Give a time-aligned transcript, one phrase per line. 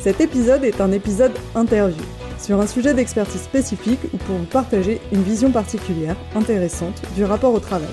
[0.00, 2.04] Cet épisode est un épisode interview,
[2.38, 7.52] sur un sujet d'expertise spécifique ou pour vous partager une vision particulière, intéressante, du rapport
[7.52, 7.88] au travail.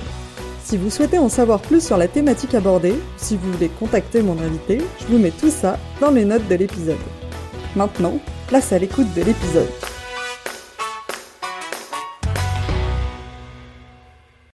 [0.61, 4.37] Si vous souhaitez en savoir plus sur la thématique abordée, si vous voulez contacter mon
[4.39, 6.95] invité, je vous mets tout ça dans les notes de l'épisode.
[7.75, 9.69] Maintenant, place à l'écoute de l'épisode.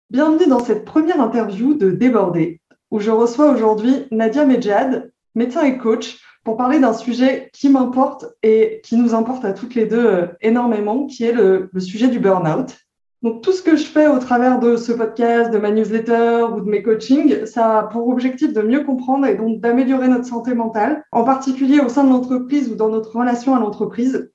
[0.09, 2.61] Bienvenue dans cette première interview de Débordé,
[2.93, 8.27] où je reçois aujourd'hui Nadia Medjad, médecin et coach, pour parler d'un sujet qui m'importe
[8.43, 12.19] et qui nous importe à toutes les deux euh, énormément, qui est le, sujet du
[12.19, 12.77] burn-out.
[13.23, 16.61] Donc tout ce que je fais au travers de ce podcast, de ma newsletter ou
[16.61, 20.55] de mes coachings, ça a pour objectif de mieux comprendre et donc d'améliorer notre santé
[20.55, 24.31] mentale, en particulier au sein de l'entreprise ou dans notre relation à l'entreprise,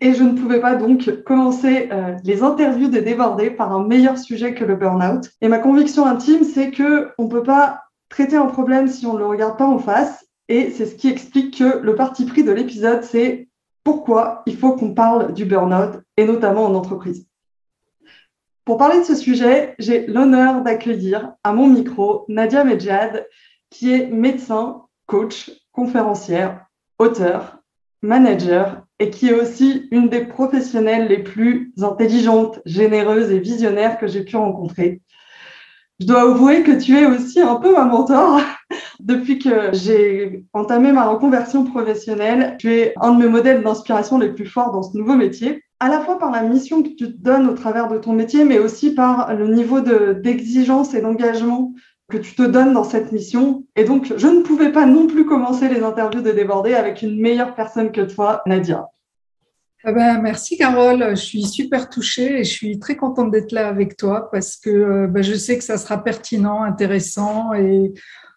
[0.00, 4.18] et je ne pouvais pas donc commencer euh, les interviews de débordés par un meilleur
[4.18, 5.30] sujet que le burn-out.
[5.40, 9.18] Et ma conviction intime, c'est que on peut pas traiter un problème si on ne
[9.18, 10.26] le regarde pas en face.
[10.50, 13.48] Et c'est ce qui explique que le parti pris de l'épisode, c'est
[13.84, 17.28] pourquoi il faut qu'on parle du burn-out, et notamment en entreprise.
[18.64, 23.28] Pour parler de ce sujet, j'ai l'honneur d'accueillir à mon micro Nadia Medjad,
[23.70, 26.66] qui est médecin, coach, conférencière,
[26.98, 27.58] auteur,
[28.02, 34.08] manager et qui est aussi une des professionnelles les plus intelligentes, généreuses et visionnaires que
[34.08, 35.00] j'ai pu rencontrer.
[36.00, 38.40] Je dois avouer que tu es aussi un peu ma mentor.
[39.00, 44.32] Depuis que j'ai entamé ma reconversion professionnelle, tu es un de mes modèles d'inspiration les
[44.32, 47.22] plus forts dans ce nouveau métier, à la fois par la mission que tu te
[47.22, 51.74] donnes au travers de ton métier, mais aussi par le niveau d'exigence et d'engagement
[52.10, 53.64] que tu te donnes dans cette mission.
[53.76, 57.20] Et donc, je ne pouvais pas non plus commencer les interviews de Déborder avec une
[57.20, 58.88] meilleure personne que toi, Nadia.
[59.86, 63.66] Eh ben, merci Carole, je suis super touchée et je suis très contente d'être là
[63.66, 67.94] avec toi parce que euh, ben, je sais que ça sera pertinent, intéressant et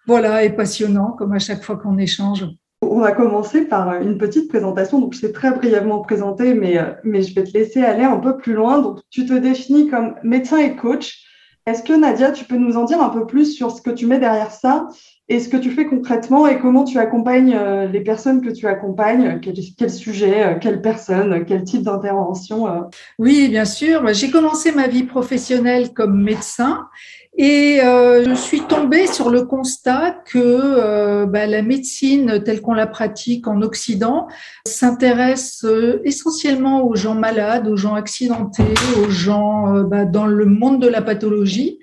[0.07, 2.45] voilà et passionnant comme à chaque fois qu'on échange.
[2.81, 4.99] On va commencer par une petite présentation.
[4.99, 8.17] Donc, je sais très brièvement présenter, mais, euh, mais je vais te laisser aller un
[8.17, 8.81] peu plus loin.
[8.81, 11.23] Donc, tu te définis comme médecin et coach.
[11.65, 14.05] Est-ce que Nadia, tu peux nous en dire un peu plus sur ce que tu
[14.05, 14.87] mets derrière ça?
[15.29, 18.67] Et ce que tu fais concrètement et comment tu accompagnes euh, les personnes que tu
[18.67, 19.39] accompagnes
[19.77, 22.81] Quel, sujet, euh, quelle personne, quel type d'intervention euh?
[23.19, 24.13] Oui, bien sûr.
[24.13, 26.87] J'ai commencé ma vie professionnelle comme médecin
[27.35, 32.73] et euh, je suis tombée sur le constat que euh, bah, la médecine telle qu'on
[32.73, 34.27] la pratique en Occident
[34.67, 40.79] s'intéresse euh, essentiellement aux gens malades, aux gens accidentés, aux gens bah, dans le monde
[40.79, 41.79] de la pathologie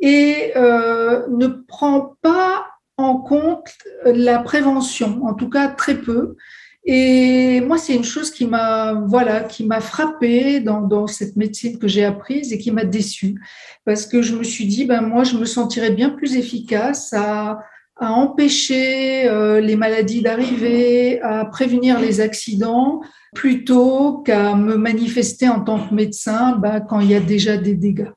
[0.00, 2.69] et ne prend pas
[3.04, 6.36] en compte la prévention, en tout cas très peu.
[6.84, 11.88] Et moi, c'est une chose qui m'a voilà, qui m'a frappée dans, cette médecine que
[11.88, 13.40] j'ai apprise et qui m'a déçue,
[13.84, 17.60] parce que je me suis dit, ben moi, je me sentirais bien plus efficace à,
[17.96, 23.02] à empêcher euh, les maladies d'arriver, à prévenir les accidents,
[23.34, 27.74] plutôt qu'à me manifester en tant que médecin ben, quand il y a déjà des
[27.74, 28.10] dégâts.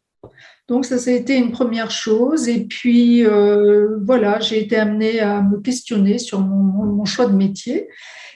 [0.69, 2.47] Donc ça, ça a été une première chose.
[2.47, 7.89] Et puis euh, voilà, j'ai été amenée à me questionner sur mon, choix de métier.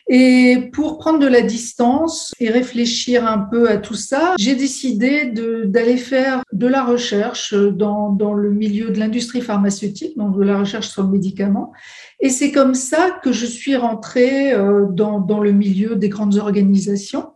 [0.10, 5.32] Et pour prendre de la distance et réfléchir un peu à tout ça, j'ai décidé
[5.66, 10.60] d'aller faire de la recherche dans, dans le milieu de l'industrie pharmaceutique, donc de la
[10.60, 11.72] recherche sur le médicament.
[12.20, 16.38] Et c'est comme ça que je suis rentrée euh, dans, dans le milieu des grandes
[16.38, 17.28] organisations.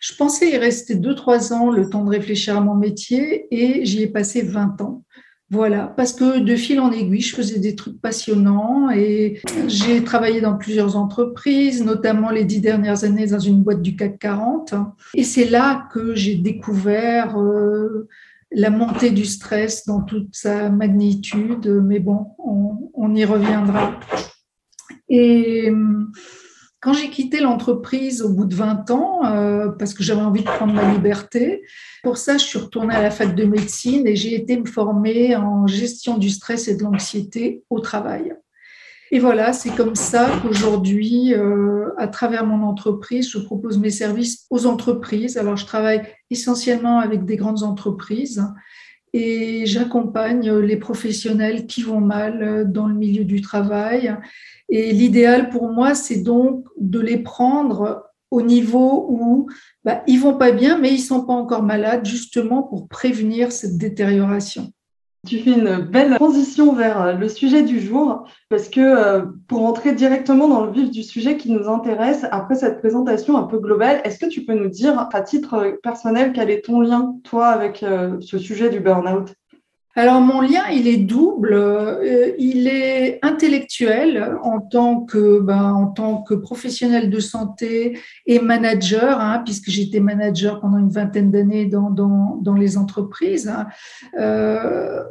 [0.00, 3.84] Je pensais y rester deux, trois ans, le temps de réfléchir à mon métier, et
[3.84, 5.04] j'y ai passé 20 ans.
[5.50, 10.42] Voilà, parce que de fil en aiguille, je faisais des trucs passionnants et j'ai travaillé
[10.42, 14.74] dans plusieurs entreprises, notamment les dix dernières années dans une boîte du CAC 40.
[15.14, 18.08] Et c'est là que j'ai découvert euh,
[18.52, 21.66] la montée du stress dans toute sa magnitude.
[21.82, 23.98] Mais bon, on, on y reviendra.
[25.08, 25.72] Et
[26.80, 30.46] quand j'ai quitté l'entreprise au bout de 20 ans, euh, parce que j'avais envie de
[30.46, 31.62] prendre ma liberté,
[32.04, 35.34] pour ça, je suis retournée à la fac de médecine et j'ai été me former
[35.34, 38.32] en gestion du stress et de l'anxiété au travail.
[39.10, 44.46] Et voilà, c'est comme ça qu'aujourd'hui, euh, à travers mon entreprise, je propose mes services
[44.50, 45.36] aux entreprises.
[45.36, 48.44] Alors, je travaille essentiellement avec des grandes entreprises
[49.14, 54.14] et j'accompagne les professionnels qui vont mal dans le milieu du travail.
[54.68, 59.48] Et l'idéal pour moi, c'est donc de les prendre au niveau où
[59.84, 63.78] bah, ils vont pas bien, mais ils sont pas encore malades, justement pour prévenir cette
[63.78, 64.72] détérioration.
[65.26, 69.92] Tu fais une belle transition vers le sujet du jour, parce que euh, pour entrer
[69.92, 74.00] directement dans le vif du sujet qui nous intéresse, après cette présentation un peu globale,
[74.04, 77.82] est-ce que tu peux nous dire, à titre personnel, quel est ton lien, toi, avec
[77.82, 79.34] euh, ce sujet du burn-out?
[79.94, 81.54] Alors mon lien, il est double.
[81.54, 85.92] Euh, il est intellectuel en tant que, ben,
[86.42, 92.78] professionnel de santé et manager, hein, puisque j'étais manager pendant une vingtaine d'années dans, les
[92.78, 93.52] entreprises.
[94.18, 95.02] Euh,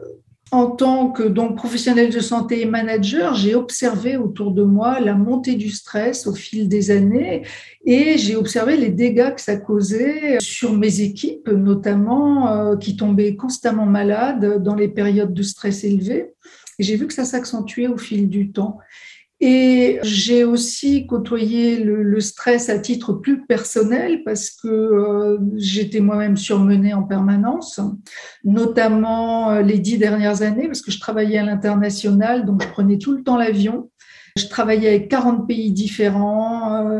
[0.51, 5.13] en tant que donc professionnel de santé et manager, j'ai observé autour de moi la
[5.13, 7.43] montée du stress au fil des années
[7.85, 13.35] et j'ai observé les dégâts que ça causait sur mes équipes, notamment euh, qui tombaient
[13.35, 16.33] constamment malades dans les périodes de stress élevé.
[16.79, 18.77] J'ai vu que ça s'accentuait au fil du temps.
[19.39, 26.37] Et j'ai aussi côtoyé le, stress à titre plus personnel parce que euh, j'étais moi-même
[26.37, 27.79] surmenée en permanence,
[28.43, 32.97] notamment euh, les dix dernières années parce que je travaillais à l'international, donc je prenais
[32.97, 33.91] tout le temps l'avion.
[34.35, 36.99] Je travaillais avec 40 pays différents, euh,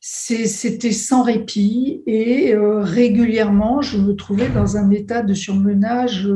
[0.00, 6.28] c'était sans répit et régulièrement je me trouvais dans un état de surmenage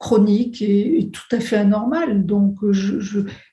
[0.00, 2.26] chronique et, tout à fait anormal.
[2.26, 2.56] Donc,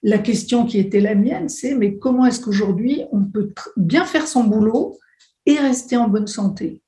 [0.02, 4.28] la question qui était la mienne, c'est mais comment est-ce qu'aujourd'hui on peut bien faire
[4.28, 4.98] son boulot
[5.46, 6.82] et rester en bonne santé?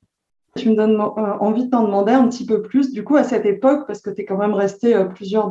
[0.56, 3.22] Tu me donnes euh, envie de t'en demander un petit peu plus, du coup, à
[3.22, 5.50] cette époque, parce que tu es quand même resté euh, plusieurs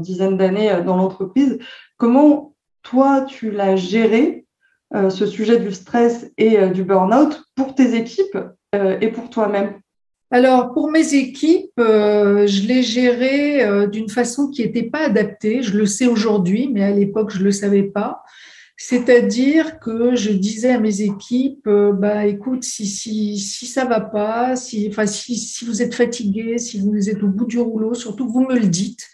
[0.00, 1.58] dizaines d'années euh, dans l'entreprise,
[1.98, 4.46] comment toi, tu l'as géré,
[4.94, 8.38] ce sujet du stress et du burn-out, pour tes équipes
[8.72, 9.74] et pour toi-même?
[10.30, 15.62] Alors, pour mes équipes, euh, je les gérais euh, d'une façon qui n'était pas adaptée.
[15.62, 18.22] Je le sais aujourd'hui, mais à l'époque, je ne le savais pas.
[18.76, 24.00] C'est-à-dire que je disais à mes équipes, euh, bah, écoute, si, si, si ça va
[24.00, 27.94] pas, si, enfin, si, si vous êtes fatigué, si vous êtes au bout du rouleau,
[27.94, 29.08] surtout vous me le dites.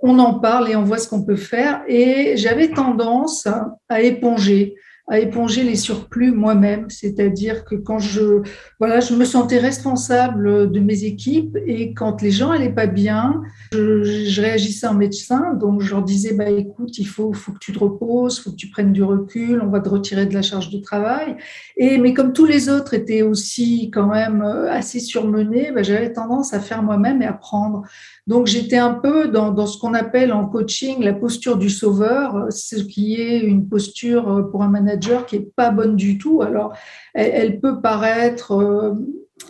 [0.00, 1.82] On en parle et on voit ce qu'on peut faire.
[1.86, 3.46] Et j'avais tendance
[3.90, 4.74] à éponger
[5.08, 8.42] à éponger les surplus moi-même, c'est-à-dire que quand je
[8.80, 13.42] voilà, je me sentais responsable de mes équipes et quand les gens allaient pas bien,
[13.72, 17.72] je, réagissais en médecin, donc je leur disais bah écoute, il faut faut que tu
[17.72, 20.70] te reposes, faut que tu prennes du recul, on va te retirer de la charge
[20.70, 21.36] de travail.
[21.76, 26.52] Et mais comme tous les autres étaient aussi quand même assez surmenés, bah, j'avais tendance
[26.52, 27.82] à faire moi-même et à prendre.
[28.26, 32.48] Donc j'étais un peu dans, dans ce qu'on appelle en coaching la posture du sauveur,
[32.50, 34.95] ce qui est une posture pour un manager
[35.26, 36.42] qui est pas bonne du tout.
[36.42, 36.74] Alors,
[37.14, 38.94] elle, peut paraître euh,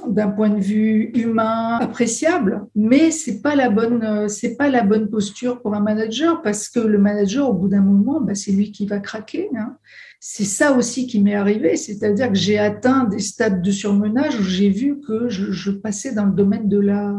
[0.07, 4.83] d'un point de vue humain appréciable, mais c'est pas la bonne euh, c'est pas la
[4.83, 8.53] bonne posture pour un manager parce que le manager au bout d'un moment, bah, c'est
[8.53, 9.49] lui qui va craquer.
[9.57, 9.77] Hein.
[10.21, 14.43] C'est ça aussi qui m'est arrivé, c'est-à-dire que j'ai atteint des stades de surmenage où
[14.43, 17.15] j'ai vu que je, je passais dans le domaine de la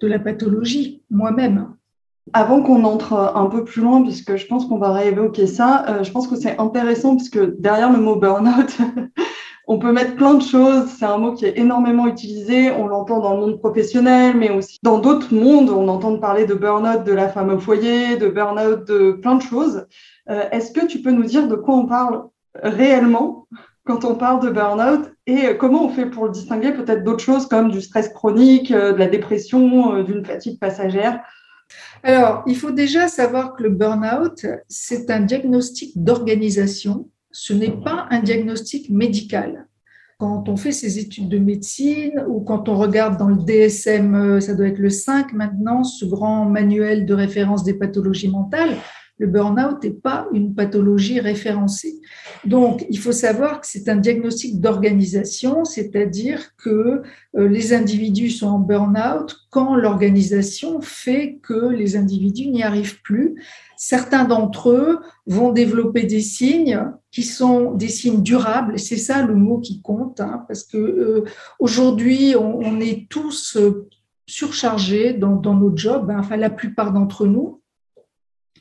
[0.00, 1.74] de la pathologie moi-même.
[2.36, 6.02] Avant qu'on entre un peu plus loin, puisque je pense qu'on va réévoquer ça, euh,
[6.02, 8.76] je pense que c'est intéressant puisque derrière le mot burn-out,
[9.68, 10.88] on peut mettre plein de choses.
[10.98, 12.72] C'est un mot qui est énormément utilisé.
[12.72, 15.70] On l'entend dans le monde professionnel, mais aussi dans d'autres mondes.
[15.70, 19.42] On entend parler de burn-out de la femme au foyer, de burn-out de plein de
[19.42, 19.86] choses.
[20.28, 22.24] Euh, est-ce que tu peux nous dire de quoi on parle
[22.64, 23.46] réellement
[23.86, 27.46] quand on parle de burn-out et comment on fait pour le distinguer peut-être d'autres choses
[27.46, 31.20] comme du stress chronique, euh, de la dépression, d'une fatigue passagère?
[32.02, 38.06] Alors, il faut déjà savoir que le burn-out, c'est un diagnostic d'organisation, ce n'est pas
[38.10, 39.66] un diagnostic médical.
[40.18, 44.54] Quand on fait ses études de médecine ou quand on regarde dans le DSM, ça
[44.54, 48.76] doit être le 5 maintenant, ce grand manuel de référence des pathologies mentales,
[49.18, 52.00] le burn-out n'est pas une pathologie référencée.
[52.44, 57.02] Donc, il faut savoir que c'est un diagnostic d'organisation, c'est-à-dire que
[57.36, 63.36] euh, les individus sont en burn-out quand l'organisation fait que les individus n'y arrivent plus.
[63.76, 68.80] Certains d'entre eux vont développer des signes qui sont des signes durables.
[68.80, 71.24] C'est ça le mot qui compte, hein, parce que euh,
[71.60, 73.86] aujourd'hui, on, est tous euh,
[74.26, 77.60] surchargés dans, dans nos jobs, hein, enfin la plupart d'entre nous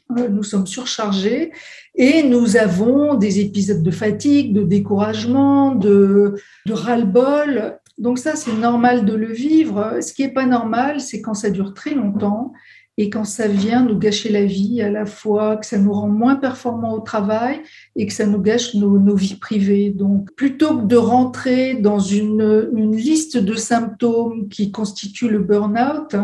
[0.10, 1.52] nous sommes surchargés
[1.96, 7.80] et nous avons des épisodes de fatigue, de découragement, de, de ras-le-bol.
[7.98, 10.00] Donc ça, c'est normal de le vivre.
[10.02, 12.54] Ce qui n'est pas normal, c'est quand ça dure très longtemps
[12.98, 16.10] et quand ça vient nous gâcher la vie, à la fois que ça nous rend
[16.10, 17.62] moins performants au travail
[17.96, 19.90] et que ça nous gâche nos, vies privées.
[19.90, 26.16] Donc, plutôt que de rentrer dans une, une liste de symptômes qui constituent le burn-out,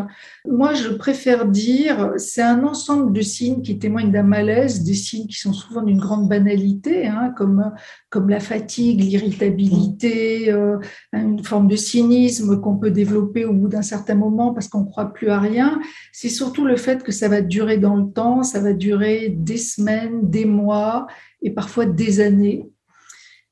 [0.47, 5.27] moi, je préfère dire c'est un ensemble de signes qui témoignent d'un malaise, des signes
[5.27, 7.71] qui sont souvent d'une grande banalité, hein, comme,
[8.09, 10.77] comme la fatigue, l'irritabilité, euh,
[11.13, 14.85] une forme de cynisme qu'on peut développer au bout d'un certain moment parce qu'on ne
[14.85, 15.79] croit plus à rien.
[16.11, 19.57] C'est surtout le fait que ça va durer dans le temps, ça va durer des
[19.57, 21.07] semaines, des mois
[21.41, 22.69] et parfois des années.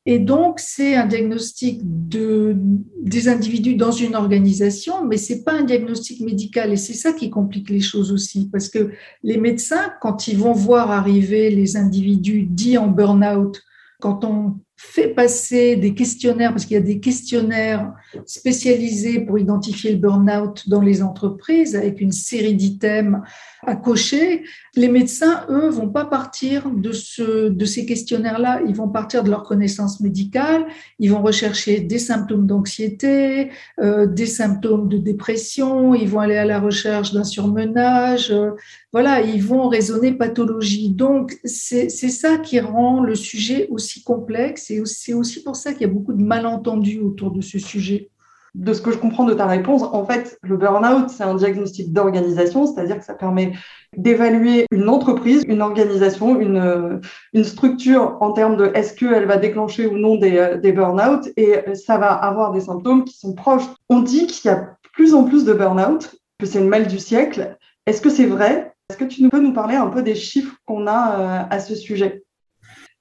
[0.10, 2.56] Et donc, c'est un diagnostic de,
[3.02, 6.72] des individus dans une organisation, mais ce n'est pas un diagnostic médical.
[6.72, 10.54] Et c'est ça qui complique les choses aussi, parce que les médecins, quand ils vont
[10.54, 13.62] voir arriver les individus dits en burn-out,
[14.00, 17.94] quand on fait passer des questionnaires, parce qu'il y a des questionnaires
[18.26, 23.20] spécialisés pour identifier le burn-out dans les entreprises avec une série d'items
[23.68, 24.44] à cocher.
[24.76, 29.30] Les médecins, eux, vont pas partir de, ce, de ces questionnaires-là, ils vont partir de
[29.30, 30.66] leur connaissance médicale,
[31.00, 36.46] ils vont rechercher des symptômes d'anxiété, euh, des symptômes de dépression, ils vont aller à
[36.46, 38.52] la recherche d'un surmenage, euh,
[38.94, 40.90] voilà, ils vont raisonner pathologie.
[40.90, 45.86] Donc, c'est ça qui rend le sujet aussi complexe c'est aussi pour ça qu'il y
[45.86, 48.10] a beaucoup de malentendus autour de ce sujet.
[48.56, 51.94] De ce que je comprends de ta réponse, en fait, le burn-out, c'est un diagnostic
[51.94, 53.54] d'organisation, c'est-à-dire que ça permet
[53.96, 57.02] d'évaluer une entreprise, une organisation, une,
[57.44, 61.98] structure en termes de est-ce qu'elle va déclencher ou non des, des burn-out et ça
[61.98, 63.66] va avoir des symptômes qui sont proches.
[63.90, 67.00] On dit qu'il y a plus en plus de burn-out, que c'est le mal du
[67.00, 67.58] siècle.
[67.86, 68.74] Est-ce que c'est vrai?
[68.90, 71.76] Est-ce que tu peux nous parler un peu des chiffres qu'on a euh, à ce
[71.76, 72.24] sujet?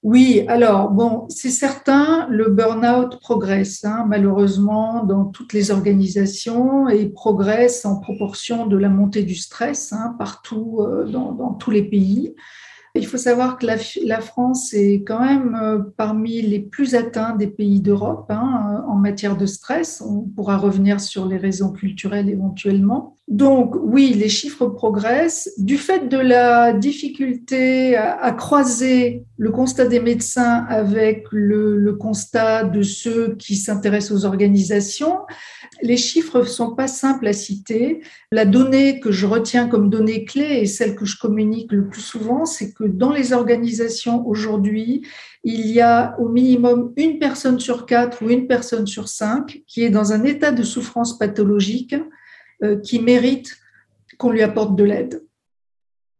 [0.06, 7.08] Oui, alors bon, c'est certain, le burn-out progresse hein, malheureusement dans toutes les organisations et
[7.08, 12.36] progresse en proportion de la montée du stress hein, partout euh, dans, tous les pays.
[12.94, 17.48] Il faut savoir que la, France est quand même euh, parmi les plus atteints des
[17.48, 20.00] pays d'Europe hein, en matière de stress.
[20.06, 23.16] On pourra revenir sur les raisons culturelles éventuellement.
[23.28, 25.50] Donc oui, les chiffres progressent.
[25.59, 32.83] Du fait de la difficulté à, croiser le constat des médecins avec le constat de
[32.83, 35.18] ceux qui s'intéressent aux organisations,
[35.83, 38.00] les chiffres ne sont pas simples à citer.
[38.30, 42.00] La donnée que je retiens comme donnée clé et celle que je communique le plus
[42.00, 45.02] souvent, c'est que dans les organisations aujourd'hui,
[45.42, 49.83] il y a au minimum une personne sur quatre ou une personne sur cinq qui
[49.83, 51.97] est dans un état de souffrance pathologique
[52.82, 53.56] qui mérite
[54.18, 55.22] qu'on lui apporte de l'aide.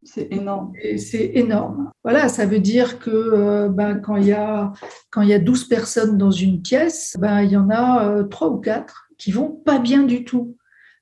[0.07, 0.73] C'est énorme.
[0.99, 1.91] C'est énorme.
[2.05, 4.73] Voilà, ça veut dire que euh, ben, quand, il y a,
[5.11, 8.23] quand il y a 12 personnes dans une pièce, ben, il y en a euh,
[8.23, 10.57] trois ou quatre qui vont pas bien du tout.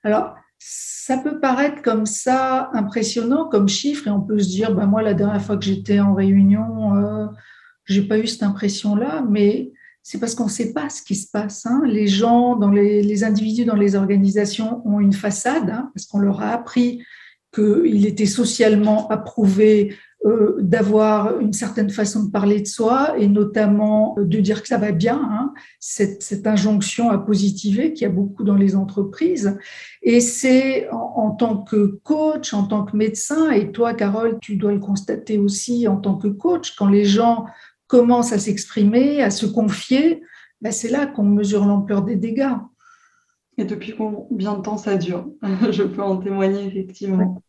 [0.04, 4.86] Alors, ça peut paraître comme ça impressionnant comme chiffre et on peut se dire, ben
[4.86, 7.26] moi, la dernière fois que j'étais en réunion, euh,
[7.84, 9.72] j'ai pas eu cette impression-là, mais
[10.04, 11.64] c'est parce qu'on ne sait pas ce qui se passe.
[11.64, 11.82] Hein.
[11.86, 16.42] Les gens, dans les, individus dans les organisations ont une façade, hein, parce qu'on leur
[16.42, 17.02] a appris
[17.54, 19.96] qu'il était socialement approuvé
[20.26, 24.76] euh, d'avoir une certaine façon de parler de soi et notamment de dire que ça
[24.76, 29.56] va bien, hein, cette, cette, injonction à positiver qu'il y a beaucoup dans les entreprises.
[30.02, 34.72] Et c'est en, tant que coach, en tant que médecin, et toi, Carole, tu dois
[34.72, 37.46] le constater aussi en tant que coach, quand les gens
[37.86, 40.22] commencent à s'exprimer, à se confier,
[40.60, 42.56] ben c'est là qu'on mesure l'ampleur des dégâts.
[43.56, 45.28] Et depuis combien de temps ça dure?
[45.70, 47.42] Je peux en témoigner effectivement.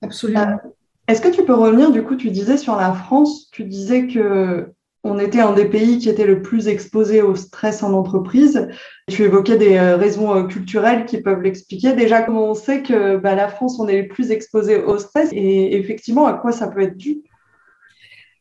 [0.00, 0.40] Absolument.
[0.40, 0.68] Euh,
[1.08, 4.72] est-ce que tu peux revenir, du coup, tu disais sur la France, tu disais que
[5.04, 8.68] on était un des pays qui était le plus exposé au stress en entreprise.
[9.08, 11.92] Tu évoquais des euh, raisons euh, culturelles qui peuvent l'expliquer.
[11.94, 15.30] Déjà, comment on sait que bah, la France, on est le plus exposé au stress?
[15.32, 17.22] Et effectivement, à quoi ça peut être dû?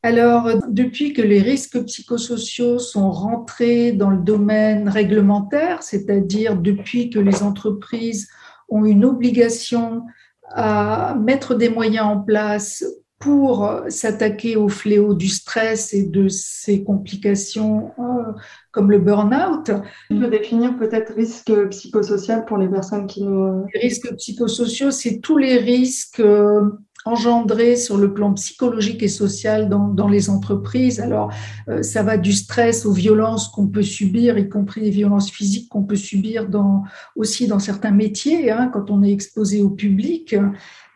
[0.04, 7.20] Alors, depuis que les risques psychosociaux sont rentrés dans le domaine réglementaire, c'est-à-dire depuis que
[7.20, 8.28] les entreprises
[8.70, 10.04] ont une obligation
[10.50, 12.84] à mettre des moyens en place
[13.20, 18.34] pour s'attaquer au fléau du stress et de ses complications euh,
[18.72, 19.72] comme le burn-out.
[20.10, 23.64] Tu peux définir peut-être risque psychosocial pour les personnes qui nous...
[23.76, 26.72] Les risques psychosociaux, c'est tous les risques euh,
[27.06, 31.00] engendrés sur le plan psychologique et social dans, dans les entreprises.
[31.00, 31.32] Alors,
[31.68, 35.70] euh, ça va du stress aux violences qu'on peut subir, y compris les violences physiques
[35.70, 36.84] qu'on peut subir dans,
[37.16, 40.36] aussi dans certains métiers, hein, quand on est exposé au public.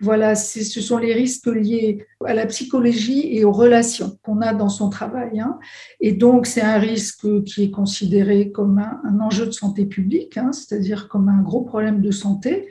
[0.01, 4.67] Voilà, ce sont les risques liés à la psychologie et aux relations qu'on a dans
[4.67, 5.39] son travail.
[5.39, 5.57] Hein.
[6.01, 10.51] Et donc, c'est un risque qui est considéré comme un, enjeu de santé publique, hein,
[10.51, 12.67] c'est-à-dire comme un gros problème de santé.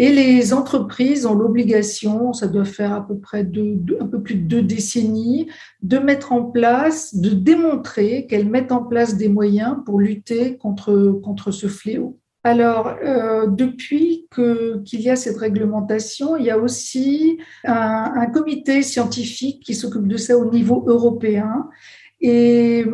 [0.00, 4.44] Et les entreprises ont l'obligation, ça doit faire à peu près un peu plus de
[4.44, 5.48] deux décennies,
[5.82, 11.20] de mettre en place, de démontrer qu'elles mettent en place des moyens pour lutter contre,
[11.22, 12.16] contre ce fléau.
[12.44, 19.64] Alors, euh, depuis qu'il y a cette réglementation, il y a aussi un, comité scientifique
[19.64, 21.68] qui s'occupe de ça au niveau européen.
[22.20, 22.84] Et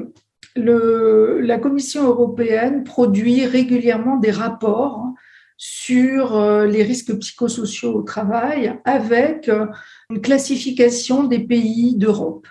[0.56, 5.12] la Commission européenne produit régulièrement des rapports
[5.56, 9.66] sur euh, les risques psychosociaux au travail avec euh,
[10.10, 12.46] une classification des pays d'Europe.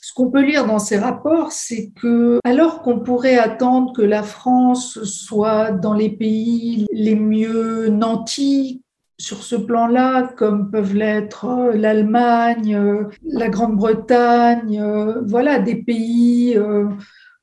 [0.00, 4.22] Ce qu'on peut lire dans ces rapports, c'est que alors qu'on pourrait attendre que la
[4.22, 8.82] France soit dans les pays les mieux nantis
[9.18, 12.78] sur ce plan-là, comme peuvent l'être euh, l'Allemagne,
[13.24, 14.82] la Grande-Bretagne,
[15.26, 16.58] voilà, des pays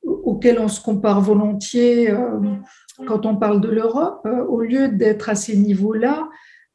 [0.04, 2.14] auxquels on se compare volontiers
[3.06, 6.28] quand on parle de l'Europe, euh, au lieu d'être à ces niveaux-là,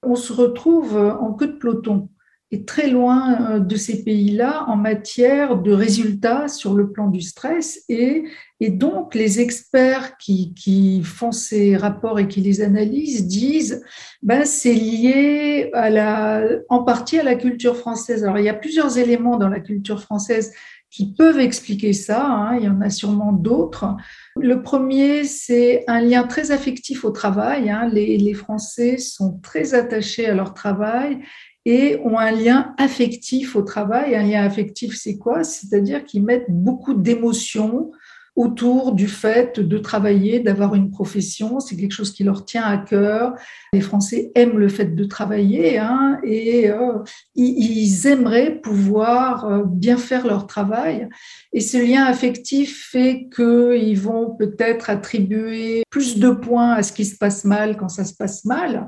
[0.03, 2.09] on se retrouve en queue de peloton
[2.51, 7.19] et très loin euh, de ces pays-là en matière de résultats sur le plan du
[7.21, 7.83] stress.
[7.89, 8.23] Et,
[8.61, 13.83] et donc, les experts qui, qui, font ces rapports et qui les analysent disent
[14.21, 18.23] ben, c'est lié à la, en partie à la culture française.
[18.23, 20.53] Alors, il y a plusieurs éléments dans la culture française
[20.89, 22.25] qui peuvent expliquer ça.
[22.25, 23.95] Hein, il y en a sûrement d'autres.
[24.39, 27.69] Le premier, c'est un lien très affectif au travail.
[27.69, 27.89] Hein.
[27.91, 31.19] Les, les, Français sont très attachés à leur travail
[31.65, 34.15] et ont un lien affectif au travail.
[34.15, 35.43] Un lien affectif, c'est quoi?
[35.43, 37.91] C'est-à-dire qu'ils mettent beaucoup d'émotions
[38.37, 41.59] autour du fait de travailler, d'avoir une profession.
[41.59, 43.33] C'est quelque chose qui leur tient à cœur.
[43.73, 46.99] Les Français aiment le fait de travailler hein, et euh,
[47.35, 51.09] ils, aimeraient pouvoir euh, bien faire leur travail.
[51.51, 57.05] Et ce lien affectif fait qu'ils vont peut-être attribuer plus de points à ce qui
[57.05, 58.87] se passe mal quand ça se passe mal.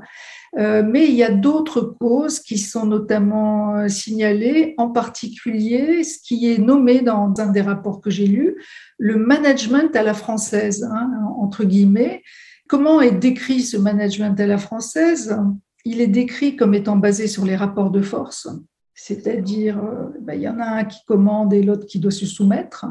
[0.58, 6.18] Euh, mais il y a d'autres causes qui sont notamment euh, signalées, en particulier ce
[6.20, 8.56] qui est nommé dans un des rapports que j'ai lus,
[8.98, 12.22] le management à la française, hein, entre guillemets.
[12.68, 15.36] Comment est décrit ce management à la française?
[15.84, 18.48] Il est décrit comme étant basé sur les rapports de force,
[18.94, 22.26] c'est-à-dire euh, ben, il y en a un qui commande et l'autre qui doit se
[22.26, 22.86] soumettre.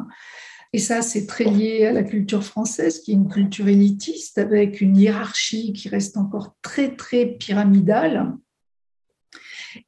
[0.72, 4.82] Et ça, c'est très lié à la culture française, qui est une culture élitiste, avec
[4.82, 8.36] une hiérarchie qui reste encore très, très pyramidale.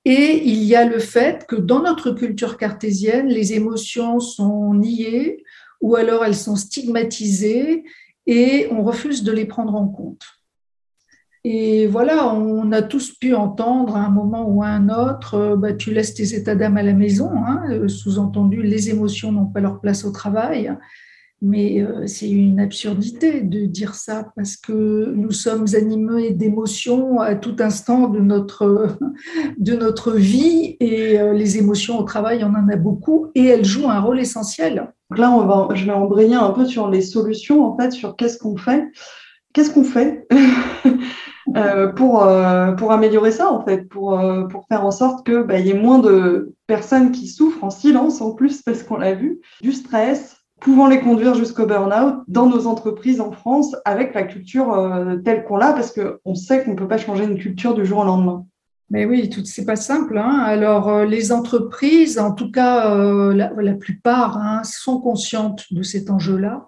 [0.05, 5.43] Et il y a le fait que dans notre culture cartésienne, les émotions sont niées
[5.81, 7.83] ou alors elles sont stigmatisées
[8.27, 10.23] et on refuse de les prendre en compte.
[11.43, 15.55] Et voilà, on a tous pu entendre à un moment ou à un autre, euh,
[15.55, 19.47] bah, tu laisses tes états d'âme à la maison, hein, euh, sous-entendu, les émotions n'ont
[19.47, 20.71] pas leur place au travail.
[21.43, 27.33] Mais euh, c'est une absurdité de dire ça parce que nous sommes animés d'émotions à
[27.33, 28.95] tout instant de notre,
[29.57, 33.89] de notre vie et les émotions au travail, on en a beaucoup et elles jouent
[33.89, 34.93] un rôle essentiel.
[35.09, 38.55] Donc là, je vais embrayer un peu sur les solutions, en fait, sur qu'est-ce qu'on
[38.55, 38.85] fait.
[39.53, 40.27] Qu'est-ce qu'on fait?
[41.55, 45.39] Euh, pour, euh, pour améliorer ça, en fait, pour, euh, pour faire en sorte qu'il
[45.39, 49.13] bah, y ait moins de personnes qui souffrent en silence, en plus, parce qu'on l'a
[49.13, 54.23] vu, du stress, pouvant les conduire jusqu'au burn-out dans nos entreprises en France avec la
[54.23, 57.83] culture telle qu'on l'a, parce qu'on sait qu'on ne peut pas changer une culture du
[57.83, 58.45] jour au lendemain.
[58.91, 60.19] Mais oui, tout c'est pas simple.
[60.19, 60.43] Hein.
[60.45, 62.95] Alors les entreprises, en tout cas
[63.33, 66.67] la, plupart, hein, sont conscientes de cet enjeu-là,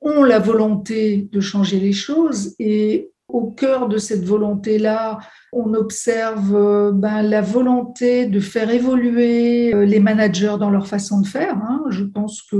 [0.00, 5.18] ont la volonté de changer les choses et au cœur de cette volonté-là,
[5.52, 11.20] on observe euh, ben, la volonté de faire évoluer euh, les managers dans leur façon
[11.20, 11.56] de faire.
[11.56, 11.84] Hein.
[11.90, 12.56] Je pense que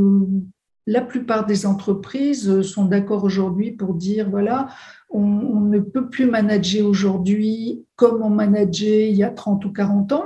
[0.86, 4.68] la plupart des entreprises sont d'accord aujourd'hui pour dire, voilà,
[5.08, 9.72] on, on, ne peut plus manager aujourd'hui comme on manageait il y a 30 ou
[9.72, 10.24] 40 ans.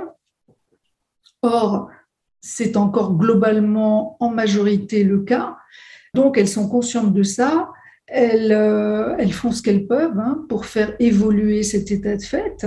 [1.41, 1.89] Or,
[2.41, 5.57] c'est encore globalement en majorité le cas.
[6.13, 7.69] Donc, elles sont conscientes de ça
[8.07, 12.65] elles, euh, elles, font ce qu'elles peuvent hein, pour faire évoluer cet état de fait,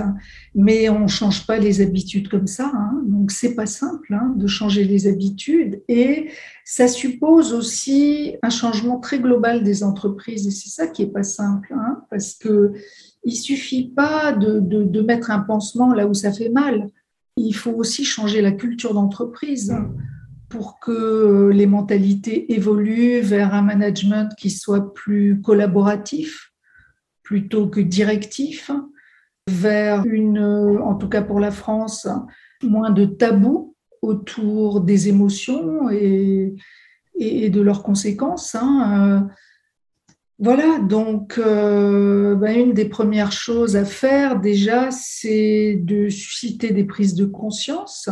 [0.54, 2.72] mais on ne change pas les habitudes comme ça.
[2.74, 5.82] Hein, donc, c'est pas simple hein, de changer les habitudes.
[5.88, 6.30] Et
[6.64, 10.46] ça suppose aussi un changement très global des entreprises.
[10.48, 12.72] Et c'est ça qui est pas simple hein, parce que
[13.24, 16.88] il suffit pas de, mettre un pansement là où ça fait mal.
[17.36, 19.74] Il faut aussi changer la culture d'entreprise
[20.48, 26.52] pour que les mentalités évoluent vers un management qui soit plus collaboratif
[27.22, 28.70] plutôt que directif,
[29.48, 32.08] vers une, en tout cas pour la France,
[32.62, 36.54] moins de tabous autour des émotions et,
[37.16, 38.54] et de leurs conséquences.
[38.54, 39.28] Hein.
[40.40, 46.84] Voilà, donc euh, ben, une des premières choses à faire déjà, c'est de susciter des
[46.84, 48.08] prises de conscience,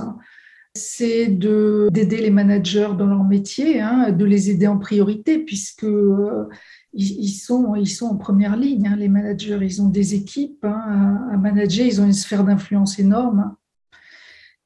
[0.77, 6.49] c'est d'aider les managers dans leur métier, hein, de les aider en priorité, puisque euh,
[6.93, 11.27] ils, sont, ils sont en première ligne, hein, les managers, ils ont des équipes hein,
[11.33, 13.55] à, manager, ils ont une sphère d'influence énorme.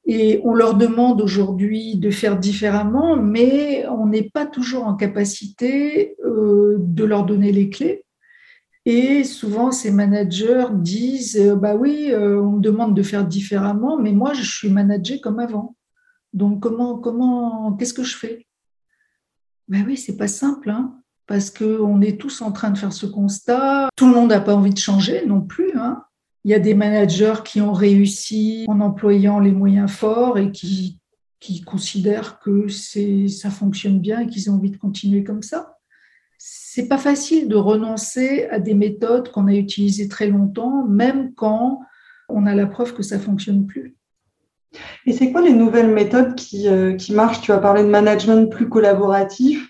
[0.06, 6.16] Et on leur demande aujourd'hui de faire différemment, mais on n'est pas toujours en capacité
[6.24, 8.04] euh, de leur donner les clés.
[8.86, 14.12] Et souvent, ces managers disent Bah oui, euh, on me demande de faire différemment, mais
[14.12, 15.76] moi, je suis manager comme avant.
[16.32, 18.46] Donc, comment, comment, qu'est-ce que je fais?
[19.68, 23.06] Ben oui, c'est pas simple, hein, parce qu'on est tous en train de faire ce
[23.06, 23.88] constat.
[23.96, 25.76] Tout le monde n'a pas envie de changer non plus.
[25.76, 26.02] Hein.
[26.44, 30.98] Il y a des managers qui ont réussi en employant les moyens forts et qui,
[31.66, 35.78] considèrent que ça fonctionne bien et qu'ils ont envie de continuer comme ça.
[36.38, 41.80] C'est pas facile de renoncer à des méthodes qu'on a utilisées très longtemps, même quand
[42.28, 43.96] on a la preuve que ça fonctionne plus.
[45.06, 47.40] Et c'est quoi les nouvelles méthodes qui, euh, qui marchent?
[47.40, 49.68] Tu as parlé de management plus collaboratif.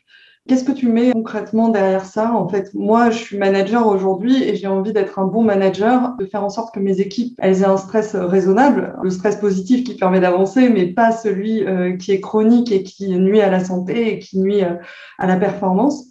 [0.48, 2.32] Qu'est-ce que tu mets concrètement derrière ça?
[2.32, 6.24] En fait, moi, je suis manager aujourd'hui et j'ai envie d'être un bon manager, de
[6.24, 9.94] faire en sorte que mes équipes, elles aient un stress raisonnable, le stress positif qui
[9.94, 14.14] permet d'avancer, mais pas celui euh, qui est chronique et qui nuit à la santé
[14.14, 14.74] et qui nuit euh,
[15.18, 16.06] à la performance.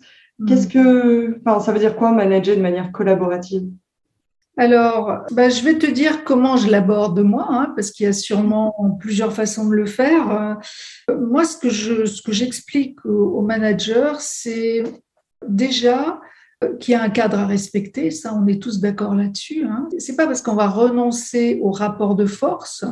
[0.48, 0.72] Qu'est-ce mmh.
[0.72, 3.68] que, enfin, ça veut dire quoi manager de manière collaborative?
[4.60, 8.14] Alors, bah, je vais te dire comment je l'aborde moi, hein, parce qu'il y a
[8.14, 10.60] sûrement plusieurs façons de le faire.
[11.10, 14.84] Euh, moi, ce que, j'explique aux, managers, c'est
[15.48, 16.20] déjà
[16.62, 18.12] euh, qu'il y a un cadre à respecter.
[18.12, 19.64] Ça, on est tous d'accord là-dessus.
[19.64, 19.88] Hein.
[19.98, 22.84] C'est pas parce qu'on va renoncer au rapport de force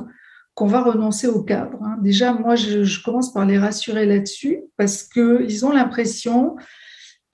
[0.56, 1.78] qu'on va renoncer au cadre.
[1.84, 1.98] Hein.
[2.02, 6.56] Déjà, moi, je, je, commence par les rassurer là-dessus parce qu'ils ont l'impression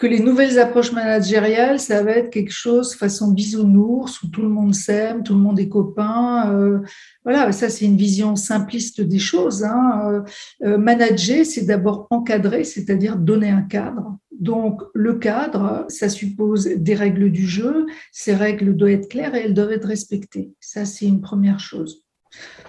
[0.04, 4.50] que les nouvelles approches managériales, ça va être quelque chose façon bisounours, où tout le
[4.50, 6.52] monde s'aime, tout le monde est copain.
[6.52, 6.80] Euh,
[7.24, 9.64] voilà, ça c'est une vision simpliste des choses.
[9.64, 10.02] Hein.
[10.12, 10.22] Euh,
[10.66, 14.18] euh, manager, c'est d'abord encadrer, c'est-à-dire donner un cadre.
[14.38, 17.86] Donc le cadre, ça suppose des règles du jeu.
[18.12, 20.52] Ces règles doivent être claires et elles doivent être respectées.
[20.60, 22.04] Ça c'est une première chose.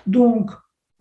[0.06, 0.52] Donc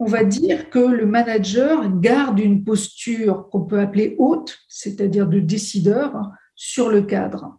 [0.04, 5.40] on va dire que le manager garde une posture qu'on peut appeler haute, c'est-à-dire de
[5.40, 7.58] décideur, sur le cadre.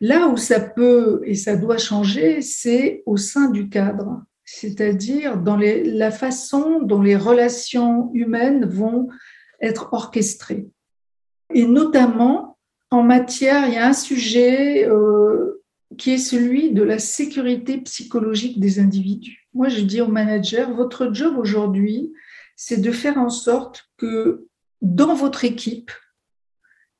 [0.00, 5.56] Là où ça peut et ça doit changer, c'est au sein du cadre, c'est-à-dire dans
[5.56, 9.08] la façon dont les relations humaines vont
[9.60, 10.68] être orchestrées.
[11.52, 12.56] Et notamment,
[12.92, 15.63] en matière, il y a un sujet euh,
[15.96, 19.48] qui est celui de la sécurité psychologique des individus.
[19.54, 22.12] Moi, je dis aux managers, votre job aujourd'hui,
[22.56, 24.46] c'est de faire en sorte que
[24.82, 25.90] dans votre équipe,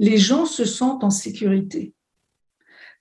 [0.00, 1.94] les gens se sentent en sécurité.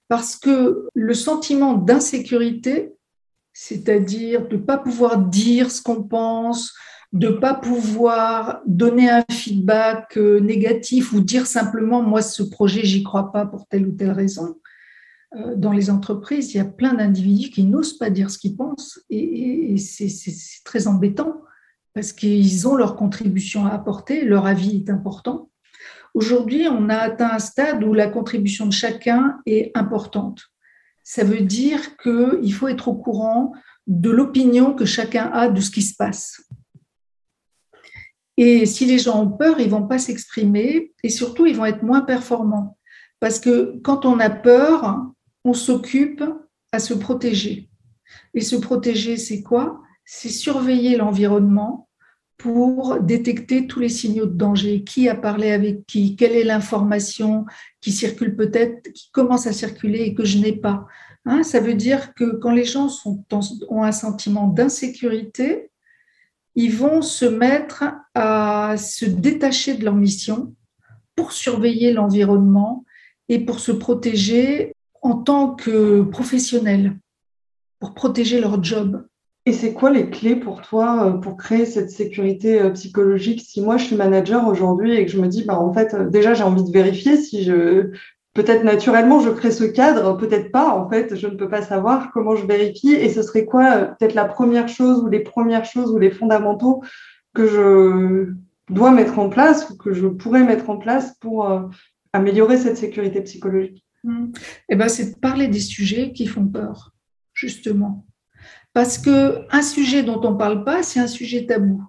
[0.07, 2.93] Parce que le sentiment d'insécurité,
[3.53, 6.73] c'est-à-dire de ne pas pouvoir dire ce qu'on pense,
[7.13, 12.83] de ne pas pouvoir donner un feedback euh, négatif ou dire simplement, moi, ce projet,
[12.83, 14.59] j'y crois pas pour telle ou telle raison,
[15.55, 18.99] dans les entreprises, il y a plein d'individus qui n'osent pas dire ce qu'ils pensent
[19.09, 20.07] et, c'est
[20.63, 21.41] très embêtant
[21.93, 25.49] parce qu'ils ont leur contribution à apporter, leur avis est important.
[26.13, 30.41] Aujourd'hui, on a atteint un stade où la contribution de chacun est importante.
[31.03, 33.53] Ça veut dire qu'il faut être au courant
[33.87, 36.41] de l'opinion que chacun a de ce qui se passe.
[38.37, 41.83] Et si les gens ont peur, ils vont pas s'exprimer et surtout, ils vont être
[41.83, 42.77] moins performants.
[43.19, 45.12] Parce que quand on a peur,
[45.43, 46.23] on s'occupe
[46.71, 47.69] à se protéger.
[48.33, 49.81] Et se protéger, c'est quoi?
[50.05, 51.89] C'est surveiller l'environnement
[52.37, 54.83] pour détecter tous les signaux de danger.
[54.83, 56.15] Qui a parlé avec qui?
[56.15, 57.45] Quelle est l'information
[57.79, 60.85] qui circule peut-être, qui commence à circuler et que je n'ai pas?
[61.25, 62.89] Hein, Ça veut dire que quand les gens
[63.69, 65.71] ont un sentiment d'insécurité,
[66.55, 70.53] ils vont se mettre à se détacher de leur mission
[71.15, 72.85] pour surveiller l'environnement
[73.29, 76.97] et pour se protéger en tant que professionnels
[77.79, 79.05] pour protéger leur job.
[79.45, 83.61] Et c'est quoi les clés pour toi euh, pour créer cette sécurité euh, psychologique Si
[83.61, 86.33] moi je suis manager aujourd'hui et que je me dis, bah, en fait, euh, déjà
[86.33, 87.91] j'ai envie de vérifier si je,
[88.33, 92.11] peut-être naturellement je crée ce cadre, peut-être pas, en fait, je ne peux pas savoir
[92.13, 92.93] comment je vérifie.
[92.93, 96.81] Et ce serait quoi peut-être la première chose ou les premières choses ou les fondamentaux
[97.33, 101.69] que je dois mettre en place ou que je pourrais mettre en place pour
[102.13, 103.82] améliorer cette sécurité psychologique?
[104.69, 106.93] Eh ben, c'est de parler des sujets qui font peur,
[107.33, 108.05] justement.
[108.73, 111.83] Parce que un sujet dont on ne parle pas, c'est un sujet tabou.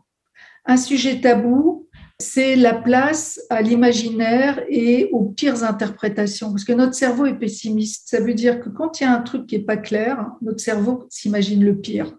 [0.67, 6.51] Un sujet tabou, c'est la place à l'imaginaire et aux pires interprétations.
[6.51, 8.09] Parce que notre cerveau est pessimiste.
[8.09, 10.61] Ça veut dire que quand il y a un truc qui n'est pas clair, notre
[10.61, 12.17] cerveau s'imagine le pire.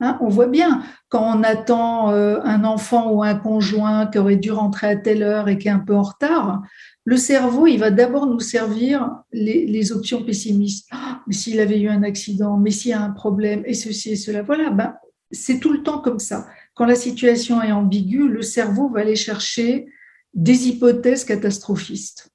[0.00, 4.36] Hein, on voit bien quand on attend euh, un enfant ou un conjoint qui aurait
[4.36, 6.62] dû rentrer à telle heure et qui est un peu en retard,
[7.04, 10.86] le cerveau, il va d'abord nous servir les, options pessimistes.
[10.92, 14.10] Ah, mais s'il avait eu un accident, mais s'il y a un problème, et ceci
[14.10, 14.42] et cela.
[14.42, 14.94] Voilà, ben,
[15.30, 16.46] c'est tout le temps comme ça.
[16.74, 19.86] Quand la situation est ambiguë, le cerveau va aller chercher
[20.34, 22.30] des hypothèses catastrophistes.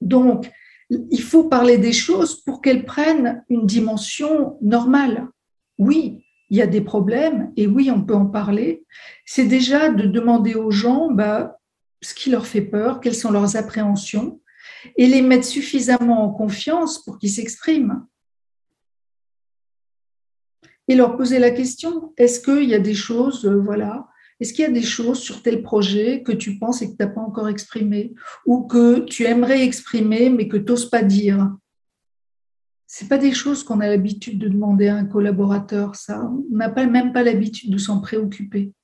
[0.00, 0.50] Donc,
[0.90, 5.28] il faut parler des choses pour qu'elles prennent une dimension normale.
[5.78, 6.21] Oui,
[6.52, 8.84] il y a des problèmes et oui, on peut en parler.
[9.24, 11.58] C'est déjà de demander aux gens bah,
[12.02, 14.38] ce qui leur fait peur, quelles sont leurs appréhensions,
[14.98, 18.06] et les mettre suffisamment en confiance pour qu'ils s'expriment.
[20.88, 24.66] Et leur poser la question, est-ce qu'il y a des choses, euh, voilà, est-ce qu'il
[24.66, 27.22] y a des choses sur tel projet que tu penses et que tu n'as pas
[27.22, 28.12] encore exprimé,
[28.44, 31.50] ou que tu aimerais exprimer mais que tu n'oses pas dire?
[32.94, 36.30] Ce pas des choses qu'on a l'habitude de demander à un collaborateur, ça.
[36.30, 38.74] On n'a pas, même pas l'habitude de s'en préoccuper.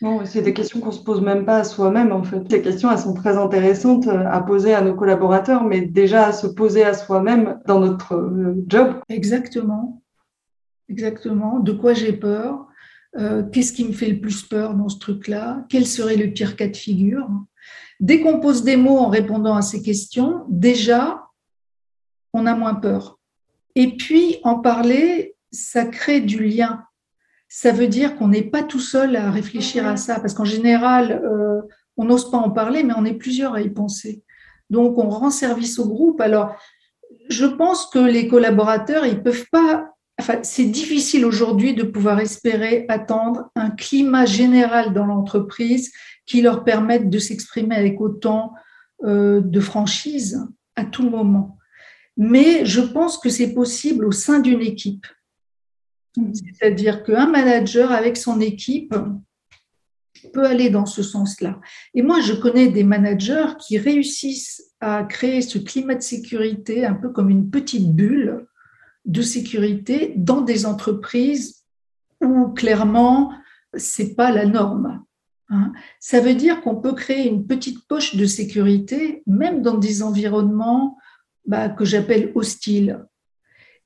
[0.00, 2.40] Non, c'est des questions qu'on ne se pose même pas à soi-même, en fait.
[2.50, 6.32] Ces questions, elles sont très intéressantes euh, à poser à nos collaborateurs, mais déjà à
[6.32, 8.94] se poser à soi-même dans notre euh, job.
[9.10, 10.02] Exactement.
[10.88, 11.60] Exactement.
[11.60, 12.66] De quoi j'ai peur
[13.18, 16.56] euh, Qu'est-ce qui me fait le plus peur dans ce truc-là Quel serait le pire
[16.56, 17.28] cas de figure?
[18.00, 21.23] Dès qu'on pose des mots en répondant à ces questions, déjà,
[22.34, 23.18] on a moins peur.
[23.74, 26.84] Et puis, en parler, ça crée du lien
[27.56, 31.22] ça veut dire qu'on n'est pas tout seul à réfléchir à ça, parce qu'en général,
[31.24, 31.62] euh,
[31.96, 34.24] on n'ose pas en parler, mais on est plusieurs à y penser.
[34.70, 36.20] Donc, on rend service au groupe.
[36.20, 36.56] Alors,
[37.28, 39.94] je pense que les collaborateurs, ils peuvent pas.
[40.20, 45.92] Enfin, c'est difficile aujourd'hui de pouvoir espérer attendre un climat général dans l'entreprise
[46.26, 48.52] qui leur permette de s'exprimer avec autant
[49.04, 50.44] euh, de franchise
[50.74, 51.56] à tout moment.
[52.16, 55.06] Mais je pense que c'est possible au sein d'une équipe.
[56.32, 58.94] C'est-à-dire qu'un manager avec son équipe
[60.32, 61.60] peut aller dans ce sens-là.
[61.94, 66.94] Et moi, je connais des managers qui réussissent à créer ce climat de sécurité, un
[66.94, 68.46] peu comme une petite bulle
[69.04, 71.64] de sécurité dans des entreprises
[72.22, 73.32] où clairement,
[73.74, 75.04] c'est pas la norme.
[75.50, 75.72] Hein.
[76.00, 80.96] Ça veut dire qu'on peut créer une petite poche de sécurité, même dans des environnements
[81.46, 83.04] bah, que j'appelle hostiles.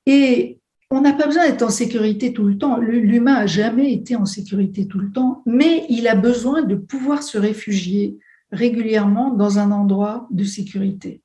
[0.07, 0.59] Et
[0.91, 2.79] on n'a pas besoin d'être en sécurité tout le temps.
[2.79, 7.23] L'humain a jamais été en sécurité tout le temps, mais il a besoin de pouvoir
[7.23, 8.19] se réfugier
[8.53, 11.23] régulièrement dans un endroit de sécurité.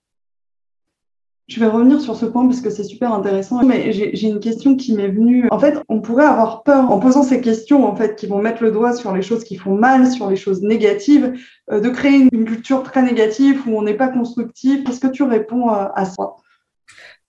[1.48, 3.64] Je vais revenir sur ce point parce que c'est super intéressant.
[3.64, 5.48] Mais j'ai une question qui m'est venue.
[5.52, 8.64] En fait, on pourrait avoir peur en posant ces questions, en fait, qui vont mettre
[8.64, 11.34] le doigt sur les choses qui font mal, sur les choses négatives,
[11.70, 14.84] euh, de créer une, culture très négative où on n'est pas constructif.
[14.84, 16.36] Qu'est-ce que tu réponds à, à ça?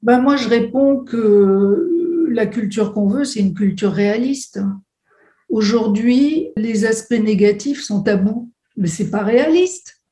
[0.03, 4.61] Ben moi, je réponds que la culture qu'on veut, c'est une culture réaliste.
[5.49, 10.04] Aujourd'hui, les aspects négatifs sont tabous, mais c'est pas réaliste.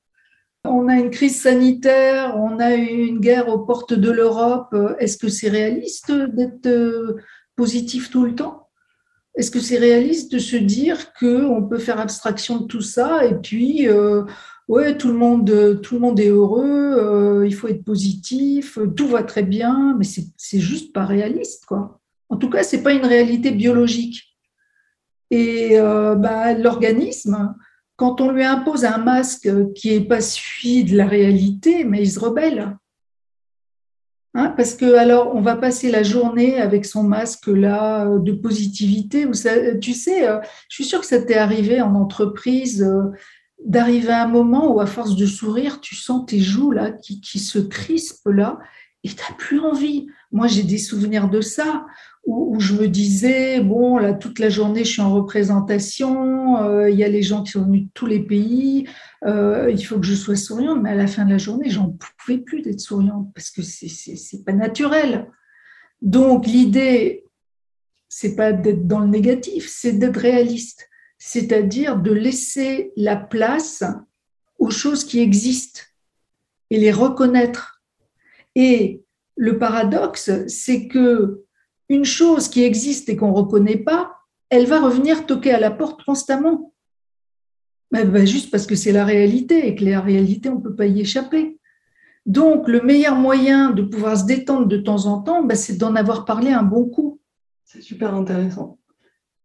[0.64, 4.77] On a une crise sanitaire, on a une guerre aux portes de l'Europe.
[5.01, 7.16] Est-ce que c'est réaliste d'être euh,
[7.57, 8.68] positif tout le temps?
[9.35, 13.35] Est-ce que c'est réaliste de se dire qu'on peut faire abstraction de tout ça et
[13.35, 14.22] puis euh,
[14.98, 15.51] tout le monde,
[16.20, 21.05] est heureux, euh, il faut être positif, tout va très bien, mais c'est juste pas
[21.05, 21.98] réaliste, quoi.
[22.29, 24.38] En tout cas, ce n'est pas une réalité biologique.
[25.31, 27.55] Et bah, l'organisme,
[27.96, 32.11] quand on lui impose un masque qui n'est pas celui de la réalité, mais il
[32.11, 32.76] se rebelle.
[34.35, 39.26] Hein, parce que alors on va passer la journée avec son masque là de positivité.
[39.78, 40.38] tu sais, euh,
[40.70, 43.11] je suis sûre que ça t'est arrivé en entreprise euh,
[43.62, 47.20] d'arriver à un moment où à force de sourire, tu sens tes joues là qui,
[47.20, 48.59] qui se crispent là
[49.05, 50.07] et tu n'as plus envie.
[50.31, 51.85] Moi, j'ai des souvenirs de ça
[52.24, 56.96] où, je me disais, bon, là, toute la journée, je suis en représentation, euh, il
[56.96, 58.87] y a les gens qui sont venus de tous les pays,
[59.24, 61.96] euh, il faut que je sois souriante, mais à la fin de la journée, j'en
[62.18, 65.26] pouvais plus d'être souriante parce que c'est pas naturel.
[66.00, 67.24] Donc, l'idée,
[68.08, 73.82] c'est pas d'être dans le négatif, c'est d'être réaliste, c'est-à-dire de laisser la place
[74.58, 75.80] aux choses qui existent
[76.70, 77.82] et les reconnaître.
[78.54, 79.02] Et
[79.37, 81.41] le paradoxe, c'est que
[81.92, 84.16] une chose qui existe et qu'on ne reconnaît pas,
[84.48, 86.72] elle va revenir toquer à la porte constamment.
[87.90, 90.87] Ben, juste parce que c'est la réalité et que la réalité, on ne peut pas
[90.87, 91.59] y échapper.
[92.24, 95.94] Donc, le meilleur moyen de pouvoir se détendre de temps en temps, ben, c'est d'en
[95.94, 97.20] avoir parlé un bon coup.
[97.64, 98.78] C'est super intéressant.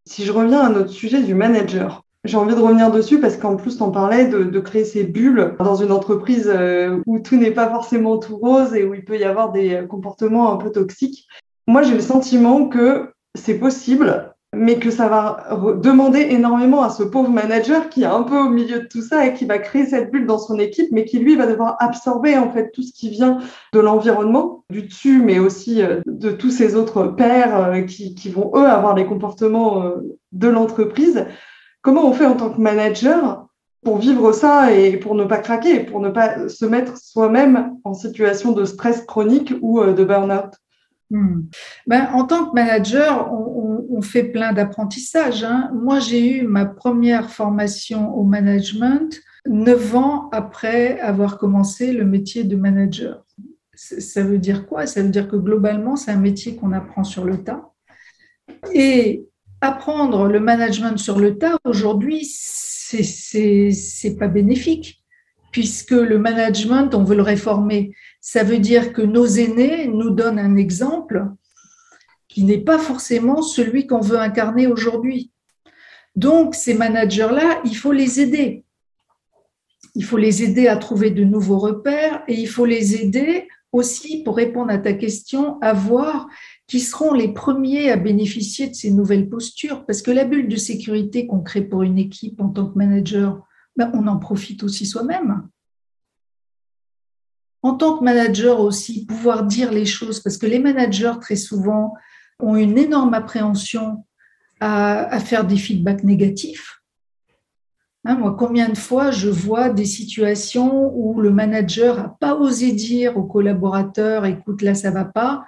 [0.05, 3.55] Si je reviens à notre sujet du manager, J'ai envie de revenir dessus parce qu'en
[3.55, 7.51] plus, tu en parlais de, créer ces bulles dans une entreprise euh, où tout n'est
[7.51, 11.25] pas forcément tout rose et où il peut y avoir des comportements un peu toxiques.
[11.67, 17.03] Moi, j'ai le sentiment que c'est possible, mais que ça va demander énormément à ce
[17.03, 19.85] pauvre manager qui est un peu au milieu de tout ça et qui va créer
[19.85, 22.93] cette bulle dans son équipe, mais qui lui va devoir absorber en fait tout ce
[22.93, 23.39] qui vient
[23.73, 28.29] de l'environnement, du dessus, mais aussi euh, de tous ses autres pairs euh, qui, qui
[28.29, 31.25] vont eux avoir les comportements euh, de l'entreprise.
[31.81, 33.45] Comment on fait en tant que manager
[33.83, 37.93] pour vivre ça et pour ne pas craquer, pour ne pas se mettre soi-même en
[37.93, 40.55] situation de stress chronique ou de burn-out?
[41.09, 41.43] Hmm.
[41.85, 45.43] Ben, en tant que manager, on, fait plein d'apprentissages.
[45.43, 45.71] Hein.
[45.73, 52.43] Moi, j'ai eu ma première formation au management neuf ans après avoir commencé le métier
[52.43, 53.25] de manager.
[53.73, 54.85] Ça veut dire quoi?
[54.85, 57.71] Ça veut dire que globalement, c'est un métier qu'on apprend sur le tas.
[58.73, 59.25] Et
[59.61, 65.03] apprendre le management sur le tas, aujourd'hui, c'est pas bénéfique,
[65.51, 67.93] puisque le management, on veut le réformer
[68.29, 71.27] ça veut dire que nos aînés nous donnent un exemple
[72.27, 75.31] qui n'est pas forcément celui qu'on veut incarner aujourd'hui.
[76.17, 78.65] Donc, ces managers-là, il faut les aider.
[79.95, 84.23] Il faut les aider à trouver de nouveaux repères et il faut les aider aussi,
[84.23, 86.27] pour répondre à ta question, à voir
[86.67, 89.85] qui seront les premiers à bénéficier de ces nouvelles postures.
[89.85, 93.41] Parce que la bulle de sécurité qu'on crée pour une équipe en tant que manager,
[93.77, 95.47] ben, on en profite aussi soi-même
[97.63, 101.93] en tant que manager aussi, pouvoir dire les choses, parce que les managers, très souvent,
[102.39, 104.05] ont une énorme appréhension
[104.59, 106.81] à, faire des feedbacks négatifs.
[108.05, 112.71] Hein, moi, combien de fois je vois des situations où le manager n'a pas osé
[112.71, 115.45] dire aux collaborateurs, écoute, là, ça va pas.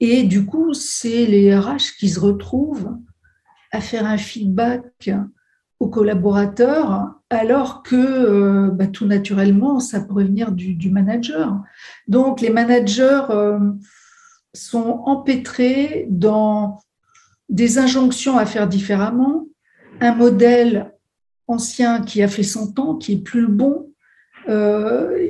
[0.00, 2.96] Et du coup, c'est les RH qui se retrouvent
[3.72, 5.10] à faire un feedback
[5.84, 11.60] aux collaborateurs, alors que euh, bah, tout naturellement, ça pourrait venir du, manager.
[12.08, 13.58] Donc, les managers euh,
[14.54, 16.80] sont empêtrés dans
[17.50, 19.44] des injonctions à faire différemment,
[20.00, 20.94] un modèle
[21.48, 23.90] ancien qui a fait son temps, qui est plus le bon.
[24.48, 25.28] Euh,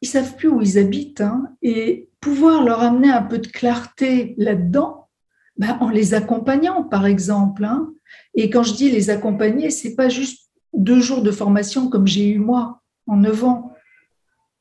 [0.00, 4.36] ils savent plus où ils habitent hein, et pouvoir leur amener un peu de clarté
[4.38, 5.08] là-dedans,
[5.56, 7.64] bah, en les accompagnant, par exemple.
[7.64, 7.88] Hein,
[8.34, 12.28] et quand je dis les accompagner, c'est pas juste deux jours de formation comme j'ai
[12.28, 13.72] eu moi en neuf ans.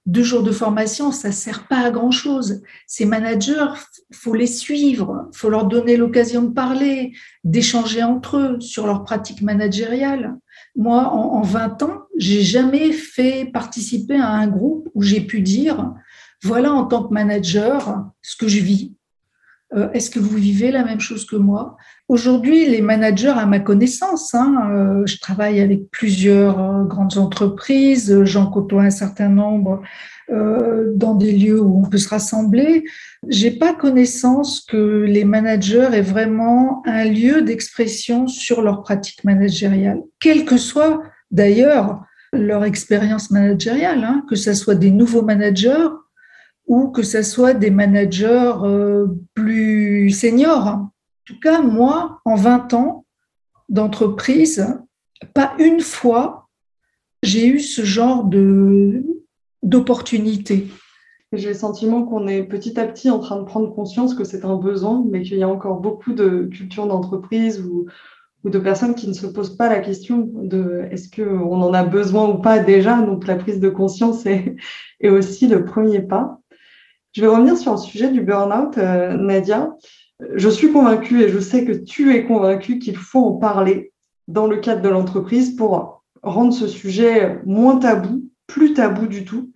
[0.06, 2.62] Deux jours de formation, ça sert pas à grand chose.
[2.88, 3.74] Ces managers,
[4.14, 7.12] faut les suivre, faut leur donner l'occasion de parler,
[7.44, 10.38] d'échanger entre eux sur leurs pratiques managériales.
[10.78, 15.94] Moi, en, 20 ans, j'ai jamais fait participer à un groupe où j'ai pu dire,
[16.42, 18.97] voilà en tant que manager ce que je vis.
[19.76, 21.78] Euh, est-ce que vous vivez la même chose que moi?
[22.08, 28.24] Aujourd'hui, les managers, à ma connaissance, hein, euh, je travaille avec plusieurs euh, grandes entreprises,
[28.24, 29.82] j'en côtoie un certain nombre
[30.30, 32.84] dans des lieux où on peut se rassembler.
[33.30, 40.02] J'ai pas connaissance que les managers aient vraiment un lieu d'expression sur leur pratique managériale,
[40.20, 41.02] quelle que soit
[41.32, 42.04] d'ailleurs
[42.34, 45.88] leur expérience managériale, hein, que ce soit des nouveaux managers
[46.68, 48.54] ou que ce soit des managers
[49.34, 50.90] plus seniors
[51.28, 53.06] en tout cas, moi, en 20 ans
[53.68, 54.66] d'entreprise,
[55.34, 56.48] pas une fois,
[57.22, 59.04] j'ai eu ce genre de,
[59.62, 60.68] d'opportunité.
[61.34, 64.46] J'ai le sentiment qu'on est petit à petit en train de prendre conscience que c'est
[64.46, 67.88] un besoin, mais qu'il y a encore beaucoup de cultures d'entreprise ou,
[68.46, 71.84] ou, de personnes qui ne se posent pas la question de est-ce qu'on en a
[71.84, 73.02] besoin ou pas déjà.
[73.02, 74.56] Donc la prise de conscience est,
[75.02, 76.40] est aussi le premier pas.
[77.14, 79.70] Je vais revenir sur le sujet du burn-out, euh, Nadia
[80.34, 83.94] je suis convaincue et je sais que tu es convaincue qu'il faut en parler
[84.28, 89.52] dans le cadre de l'entreprise pour rendre ce sujet moins tabou, plus tabou du tout.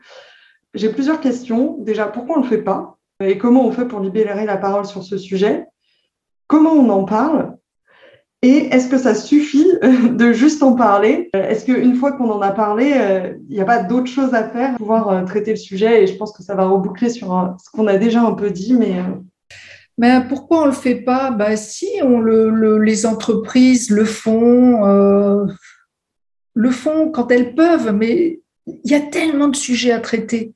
[0.73, 1.77] J'ai plusieurs questions.
[1.79, 2.97] Déjà, pourquoi on ne le fait pas?
[3.23, 5.65] Et comment on fait pour libérer la parole sur ce sujet?
[6.47, 7.57] Comment on en parle?
[8.43, 11.29] Et est-ce que ça suffit de juste en parler?
[11.33, 14.49] Est-ce qu'une fois qu'on en a parlé, euh, il n'y a pas d'autre chose à
[14.49, 16.03] faire pour pouvoir euh, traiter le sujet?
[16.03, 18.73] Et je pense que ça va reboucler sur ce qu'on a déjà un peu dit,
[18.73, 19.03] mais euh,
[19.97, 21.29] mais pourquoi on ne le fait pas?
[21.29, 25.45] Bah, Si on le, les entreprises le font, euh,
[26.55, 30.53] le font quand elles peuvent, mais il y a tellement de sujets à traiter.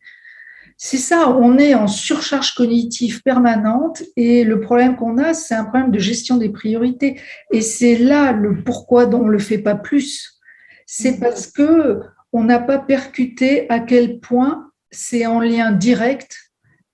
[0.77, 5.63] C'est ça, on est en surcharge cognitive permanente et le problème qu'on a, c'est un
[5.63, 7.19] problème de gestion des priorités.
[7.52, 10.41] Et c'est là le pourquoi on ne le fait pas plus.
[10.85, 11.19] C'est mmh.
[11.19, 12.02] parce que
[12.33, 16.37] on n'a pas percuté à quel point c'est en lien direct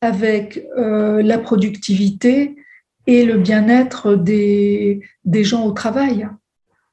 [0.01, 2.55] avec euh, la productivité
[3.07, 6.27] et le bien-être des, des gens au travail.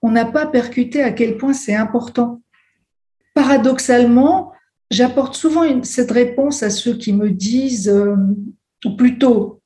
[0.00, 2.40] on n'a pas percuté à quel point c'est important.
[3.34, 4.52] Paradoxalement,
[4.90, 8.16] j'apporte souvent cette réponse à ceux qui me disent, euh,
[8.84, 9.58] ou plutôt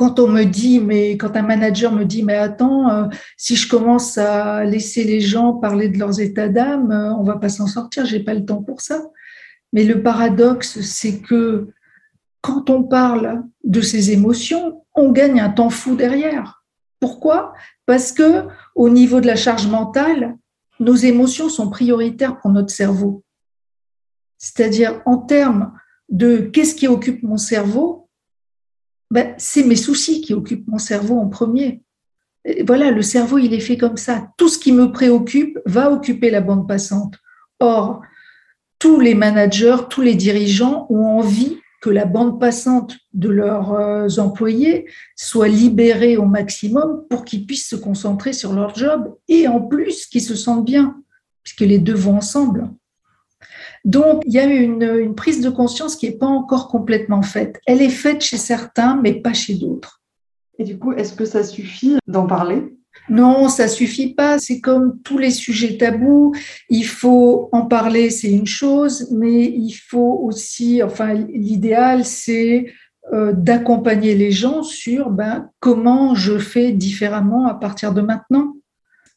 [0.00, 3.68] quand on me dit, mais quand un manager me dit, mais attends, euh, si je
[3.68, 7.66] commence à laisser les gens parler de leurs états d'âme, euh, on va pas s'en
[7.66, 9.02] sortir, j'ai pas le temps pour ça.
[9.74, 11.68] Mais le paradoxe, c'est que
[12.40, 16.64] quand on parle de ces émotions, on gagne un temps fou derrière.
[16.98, 17.52] Pourquoi?
[17.84, 20.34] Parce que au niveau de la charge mentale,
[20.78, 23.22] nos émotions sont prioritaires pour notre cerveau.
[24.40, 25.72] C'est-à-dire en termes
[26.08, 28.08] de qu'est-ce qui occupe mon cerveau,
[29.12, 31.82] ben, c'est mes soucis qui occupent mon cerveau en premier.
[32.66, 34.28] voilà, le cerveau, il est fait comme ça.
[34.38, 37.16] Tout ce qui me préoccupe va occuper la bande passante.
[37.60, 38.00] Or,
[38.78, 44.08] tous les managers, tous les dirigeants ont envie que la bande passante de leurs euh,
[44.18, 44.86] employés
[45.16, 50.06] soit libérée au maximum pour qu'ils puissent se concentrer sur leur job et en plus
[50.06, 51.02] qu'ils se sentent bien,
[51.42, 52.70] puisque les deux vont ensemble.
[53.84, 57.60] Donc, il y a une, une prise de conscience qui n'est pas encore complètement faite.
[57.66, 60.00] Elle est faite chez certains, mais pas chez d'autres.
[60.58, 62.74] Et du coup, est-ce que ça suffit d'en parler?
[63.08, 64.38] Non, ça suffit pas.
[64.38, 66.34] C'est comme tous les sujets tabous.
[66.68, 72.66] Il faut en parler, c'est une chose, mais il faut aussi, enfin, l'idéal, c'est
[73.12, 78.54] euh, d'accompagner les gens sur ben, comment je fais différemment à partir de maintenant.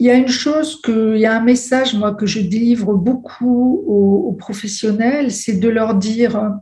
[0.04, 2.94] Il y a une chose que, il y a un message moi que je délivre
[2.94, 6.60] beaucoup aux, professionnels, c'est de leur dire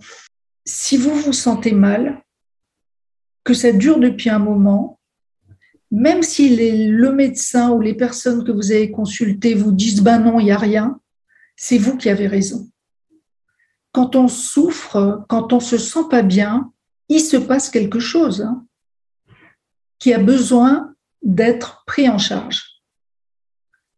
[0.63, 2.21] si vous vous sentez mal,
[3.43, 4.99] que ça dure depuis un moment,
[5.89, 6.55] même si
[6.87, 10.51] le médecin ou les personnes que vous avez consultées vous disent ben non, il n'y
[10.51, 10.99] a rien,
[11.55, 12.69] c'est vous qui avez raison.
[13.91, 16.71] Quand on souffre, quand on se sent pas bien,
[17.09, 18.67] il se passe quelque chose hein,
[19.97, 22.70] qui a besoin d'être pris en charge.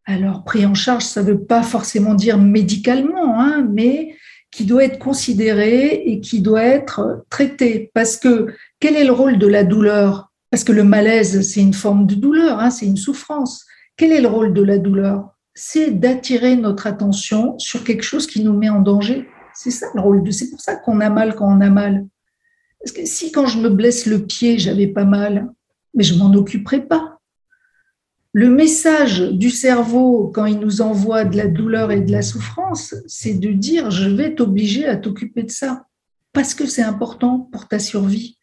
[0.05, 4.15] Alors, pris en charge, ça ne veut pas forcément dire médicalement, hein, mais
[4.51, 7.89] qui doit être considéré et qui doit être traité.
[7.93, 10.31] Parce que quel est le rôle de la douleur?
[10.51, 13.65] Parce que le malaise, c'est une forme de douleur, hein, c'est une souffrance.
[13.97, 15.29] Quel est le rôle de la douleur?
[15.55, 19.27] C'est d'attirer notre attention sur quelque chose qui nous met en danger.
[19.55, 20.31] C'est ça le rôle de.
[20.31, 22.05] C'est pour ça qu'on a mal quand on a mal.
[22.79, 25.49] Parce que si quand je me blesse le pied, j'avais pas mal,
[25.93, 27.12] mais je m'en occuperai pas.
[28.35, 32.95] Le message du cerveau quand il nous envoie de la douleur et de la souffrance,
[33.05, 35.85] c'est de dire je vais t'obliger à t'occuper de ça
[36.31, 38.39] parce que c'est important pour ta survie.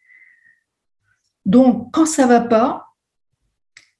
[1.44, 2.86] Donc, quand ça va pas,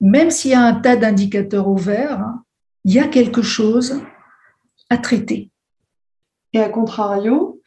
[0.00, 2.24] même s'il y a un tas d'indicateurs au vert,
[2.84, 4.00] il y a quelque chose
[4.90, 5.50] à traiter.
[6.52, 7.59] Et à contrario,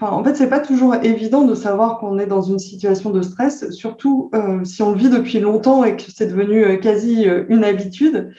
[0.00, 3.70] en fait, c'est pas toujours évident de savoir qu'on est dans une situation de stress,
[3.70, 7.44] surtout euh, si on le vit depuis longtemps et que c'est devenu euh, quasi euh,
[7.48, 8.32] une habitude.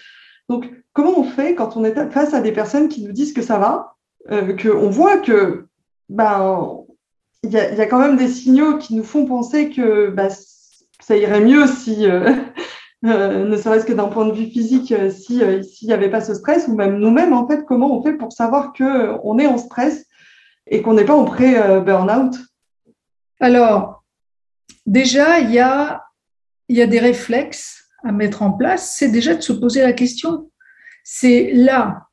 [0.49, 3.41] Donc, comment on fait quand on est face à des personnes qui nous disent que
[3.41, 3.95] ça va,
[4.61, 5.65] qu'on voit que
[6.09, 6.77] ben
[7.43, 10.29] il y, a, quand même des signaux qui nous font penser que ben,
[10.99, 12.05] ça irait mieux si,
[13.03, 16.75] ne serait-ce que d'un point de vue physique, s'il n'y avait pas ce stress, ou
[16.75, 20.05] même nous-mêmes, en fait, comment on fait pour savoir qu'on est en stress
[20.67, 22.35] et qu'on n'est pas en pré-burnout
[23.39, 24.03] Alors,
[24.85, 26.03] déjà, il y a,
[26.69, 28.95] y a des réflexes à mettre en place.
[28.97, 30.49] C'est déjà de se poser la question.
[31.03, 32.07] C'est là,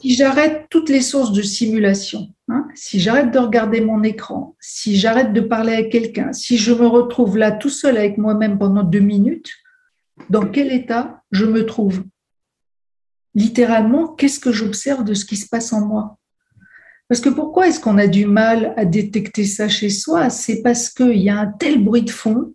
[0.00, 4.96] si j'arrête toutes les sources de simulation, hein, si j'arrête de regarder mon écran, si
[4.96, 8.82] j'arrête de parler à quelqu'un, si je me retrouve là tout seul avec moi-même pendant
[8.82, 9.52] deux minutes,
[10.30, 12.04] dans quel état je me trouve?
[13.34, 16.18] Littéralement, qu'est-ce que j'observe de ce qui se passe en moi?
[17.08, 20.28] Parce que pourquoi est-ce qu'on a du mal à détecter ça chez soi?
[20.30, 22.54] C'est parce qu'il y a un tel bruit de fond,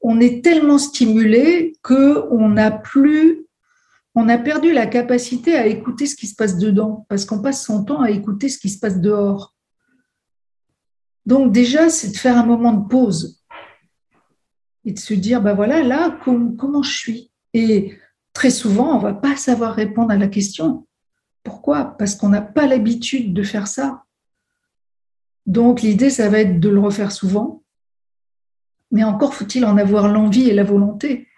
[0.00, 3.46] on est tellement stimulé qu'on n'a plus
[4.14, 7.64] on a perdu la capacité à écouter ce qui se passe dedans, parce qu'on passe
[7.64, 9.54] son temps à écouter ce qui se passe dehors.
[11.24, 13.42] Donc déjà, c'est de faire un moment de pause
[14.84, 17.30] et de se dire, ben voilà, là, comment je suis?
[17.54, 17.96] Et
[18.32, 20.86] très souvent, on ne va pas savoir répondre à la question.
[21.42, 21.96] Pourquoi?
[21.98, 24.04] Parce qu'on n'a pas l'habitude de faire ça.
[25.46, 27.62] Donc l'idée, ça va être de le refaire souvent,
[28.90, 31.28] mais encore faut-il en avoir l'envie et la volonté.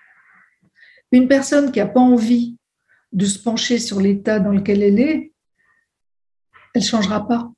[1.12, 2.59] Une personne qui n'a pas envie
[3.12, 5.32] de se pencher sur l'état dans lequel elle est,
[6.74, 7.50] elle ne changera pas.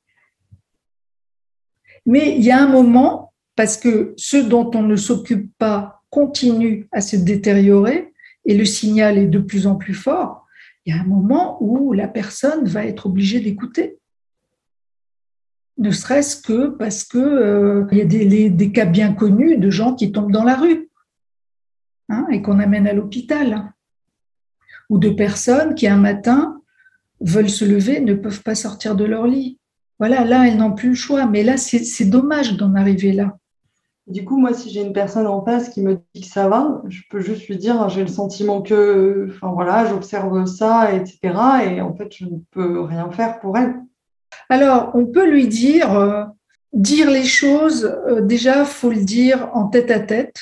[2.04, 6.86] Mais il y a un moment, parce que ce dont on ne s'occupe pas continue
[6.92, 8.12] à se détériorer
[8.44, 10.45] et le signal est de plus en plus fort,
[10.86, 13.98] il y a un moment où la personne va être obligée d'écouter.
[15.78, 20.12] Ne serait-ce que parce qu'il euh, y a des, cas bien connus de gens qui
[20.12, 20.88] tombent dans la rue
[22.08, 23.72] hein, et qu'on amène à l'hôpital
[24.88, 26.60] ou de personnes qui un matin
[27.20, 29.58] veulent se lever, ne peuvent pas sortir de leur lit.
[29.98, 31.26] Voilà, là, elles n'ont plus le choix.
[31.26, 33.38] Mais là, c'est dommage d'en arriver là.
[34.06, 36.80] Du coup, moi, si j'ai une personne en face qui me dit que ça va,
[36.88, 41.18] je peux juste lui dire, j'ai le sentiment que, enfin voilà, j'observe ça, etc.
[41.64, 43.74] Et en fait, je ne peux rien faire pour elle.
[44.48, 46.24] Alors, on peut lui dire, euh,
[46.72, 50.36] dire les choses, euh, déjà, faut le dire en tête à tête,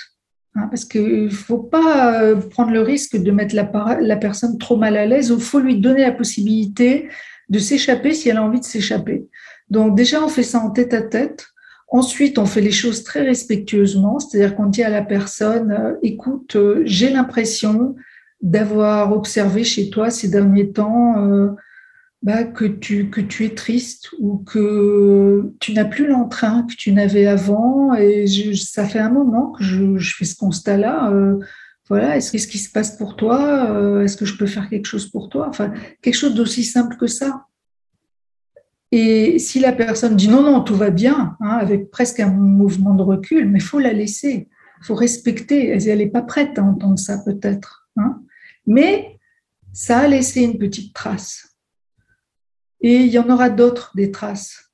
[0.56, 4.58] hein, parce qu'il ne faut pas euh, prendre le risque de mettre la, la personne
[4.58, 7.08] trop mal à l'aise, il faut lui donner la possibilité
[7.48, 9.26] de s'échapper si elle a envie de s'échapper.
[9.70, 11.46] Donc déjà, on fait ça en tête à tête.
[11.88, 16.56] Ensuite, on fait les choses très respectueusement, c'est-à-dire qu'on dit à la personne, euh, écoute,
[16.56, 17.94] euh, j'ai l'impression
[18.40, 21.50] d'avoir observé chez toi ces derniers temps euh,
[22.22, 23.10] bah, que, tu,
[23.40, 27.94] es triste ou que tu n'as plus l'entrain que tu n'avais avant.
[27.94, 28.26] Et
[28.56, 31.12] ça fait un moment que je, fais ce constat-là.
[31.88, 35.10] voilà, est-ce ce qui se passe pour toi Est-ce que je peux faire quelque chose
[35.10, 35.46] pour toi?
[35.48, 35.72] Enfin,
[36.02, 37.46] quelque chose d'aussi simple que ça.
[38.96, 42.94] Et si la personne dit non, non, tout va bien, hein, avec presque un mouvement
[42.94, 44.48] de recul, mais faut la laisser,
[44.82, 45.70] faut respecter.
[45.70, 47.88] Elle n'est pas prête à entendre ça peut-être.
[47.96, 48.22] Hein.
[48.68, 49.18] Mais
[49.72, 51.56] ça a laissé une petite trace.
[52.82, 54.70] Et il y en aura d'autres, des traces.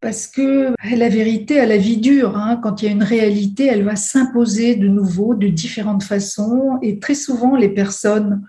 [0.00, 2.38] Parce que la vérité a la vie dure.
[2.38, 2.58] Hein.
[2.62, 6.78] Quand il y a une réalité, elle va s'imposer de nouveau de différentes façons.
[6.80, 8.48] Et très souvent, les personnes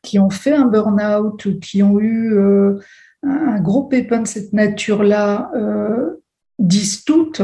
[0.00, 2.78] qui ont fait un burn-out ou qui ont eu euh,
[3.22, 6.22] un gros pépin de cette nature-là euh,
[6.58, 7.42] disent toutes,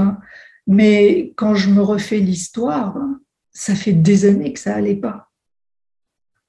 [0.67, 2.97] mais quand je me refais l'histoire,
[3.53, 5.31] ça fait des années que ça allait pas.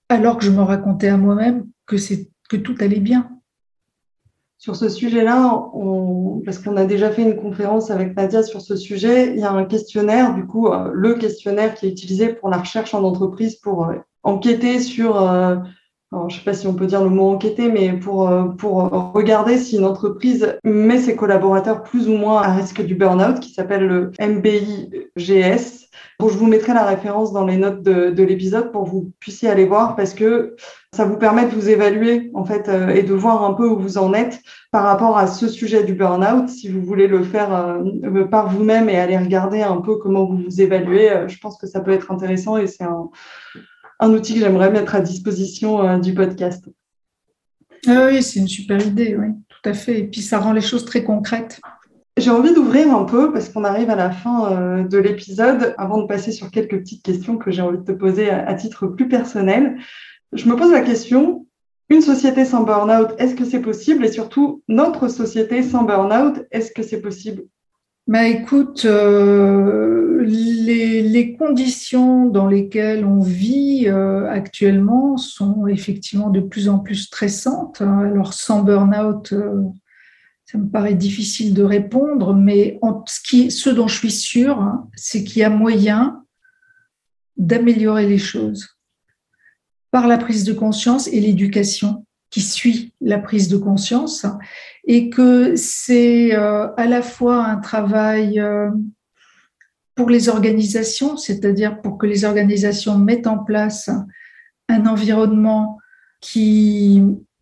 [0.09, 1.95] Alors que je me racontais à moi-même que,
[2.49, 3.29] que tout allait bien.
[4.57, 5.69] Sur ce sujet-là,
[6.43, 9.51] parce qu'on a déjà fait une conférence avec Nadia sur ce sujet, il y a
[9.51, 13.57] un questionnaire, du coup, euh, le questionnaire qui est utilisé pour la recherche en entreprise
[13.57, 15.15] pour euh, enquêter sur
[16.11, 19.13] je ne sais pas si on peut dire le mot enquêter, mais pour, euh, pour
[19.13, 23.51] regarder si une entreprise met ses collaborateurs plus ou moins à risque du burn-out, qui
[23.51, 25.87] s'appelle le MBIGS.
[26.19, 29.11] Bon, je vous mettrai la référence dans les notes de, de l'épisode pour que vous
[29.19, 30.55] puissiez aller voir parce que
[30.93, 33.77] ça vous permet de vous évaluer en fait euh, et de voir un peu où
[33.77, 34.39] vous en êtes
[34.71, 36.47] par rapport à ce sujet du burn-out.
[36.47, 40.37] Si vous voulez le faire euh, par vous-même et aller regarder un peu comment vous
[40.37, 43.09] vous évaluez, je pense que ça peut être intéressant et c'est un
[43.99, 46.69] un outil que j'aimerais mettre à disposition euh, du podcast.
[47.87, 49.99] Ah oui, c'est une super idée, oui, tout à fait.
[49.99, 51.59] Et puis ça rend les choses très concrètes.
[52.17, 56.01] J'ai envie d'ouvrir un peu parce qu'on arrive à la fin euh, de l'épisode avant
[56.01, 59.07] de passer sur quelques petites questions que j'ai envie de te poser à, titre plus
[59.07, 59.77] personnel.
[60.33, 61.45] Je me pose la question,
[61.89, 64.03] une société sans burn-out, est-ce que c'est possible?
[64.03, 67.43] Et surtout, notre société sans burn-out, est-ce que c'est possible
[68.07, 76.69] bah, écoute, euh, les, conditions dans lesquelles on vit euh, actuellement sont effectivement de plus
[76.69, 77.81] en plus stressantes.
[77.81, 77.99] Hein.
[77.99, 79.61] Alors sans burn-out, euh,
[80.45, 84.89] ça me paraît difficile de répondre, mais ce, qui, ce dont je suis sûre, hein,
[84.95, 86.23] c'est qu'il y a moyen
[87.35, 88.77] d'améliorer les choses
[89.91, 94.25] par la prise de conscience et l'éducation qui suit la prise de conscience
[94.85, 98.69] et que c'est euh, à la fois un travail euh,
[99.95, 103.89] pour les organisations, c'est-à-dire pour que les organisations mettent en place
[104.69, 105.77] un environnement
[106.21, 107.01] qui,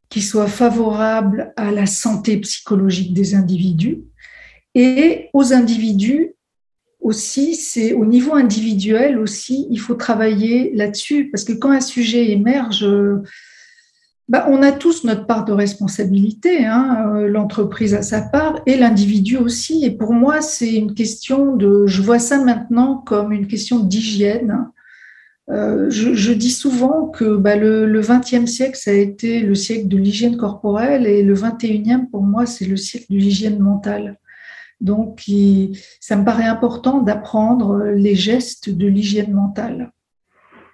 [0.09, 4.03] qui soit favorable à la santé psychologique des individus.
[4.75, 6.33] Et aux individus
[7.01, 12.31] aussi, c'est au niveau individuel aussi, il faut travailler là-dessus parce que quand un sujet
[12.31, 12.85] émerge,
[14.27, 16.65] bah, on a tous notre part de responsabilité.
[16.65, 17.13] Hein.
[17.15, 19.85] Euh, l'entreprise a sa part et l'individu aussi.
[19.85, 21.85] Et pour moi, c'est une question de.
[21.85, 24.69] Je vois ça maintenant comme une question d'hygiène.
[25.51, 29.97] Euh, je, dis souvent que bah, le XXe siècle, ça a été le siècle de
[29.97, 34.17] l'hygiène corporelle et le XXIe, pour moi, c'est le siècle de l'hygiène mentale.
[34.81, 35.23] Donc,
[35.99, 39.91] ça me paraît important d'apprendre les gestes de l'hygiène mentale.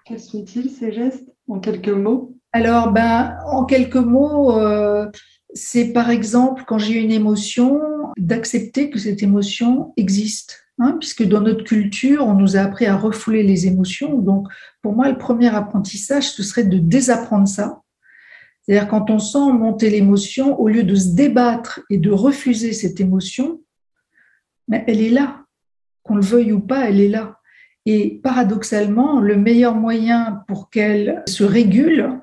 [0.05, 2.37] Quels sont-ils ces gestes en quelques mots?
[2.53, 5.09] Alors, ben, en quelques mots, euh,
[5.53, 7.79] c'est par exemple quand j'ai une émotion,
[8.17, 10.57] d'accepter que cette émotion existe.
[10.79, 14.17] Hein, puisque dans notre culture, on nous a appris à refouler les émotions.
[14.17, 14.47] Donc,
[14.81, 17.81] pour moi, le premier apprentissage, ce serait de désapprendre ça.
[18.61, 22.99] C'est-à-dire quand on sent monter l'émotion, au lieu de se débattre et de refuser cette
[22.99, 23.61] émotion,
[24.67, 25.45] mais elle est là.
[26.03, 27.37] Qu'on le veuille ou pas, elle est là.
[27.85, 32.21] Et paradoxalement, le meilleur moyen pour qu'elle se régule,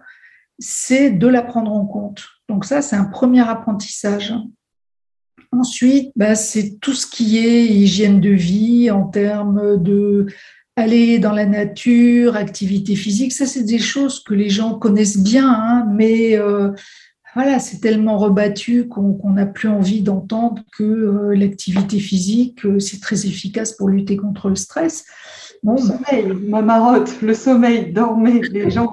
[0.58, 2.24] c'est de la prendre en compte.
[2.48, 4.34] Donc ça, c'est un premier apprentissage.
[5.52, 10.26] Ensuite, bah, c'est tout ce qui est hygiène de vie en termes de
[10.76, 15.50] aller dans la nature, activité physique, ça c'est des choses que les gens connaissent bien,
[15.50, 16.70] hein, mais euh,
[17.34, 23.00] voilà, c'est tellement rebattu qu'on n'a plus envie d'entendre que euh, l'activité physique, euh, c'est
[23.00, 25.04] très efficace pour lutter contre le stress.
[25.62, 28.92] Bon, le sommeil, ma marotte, le sommeil, dormez les gens.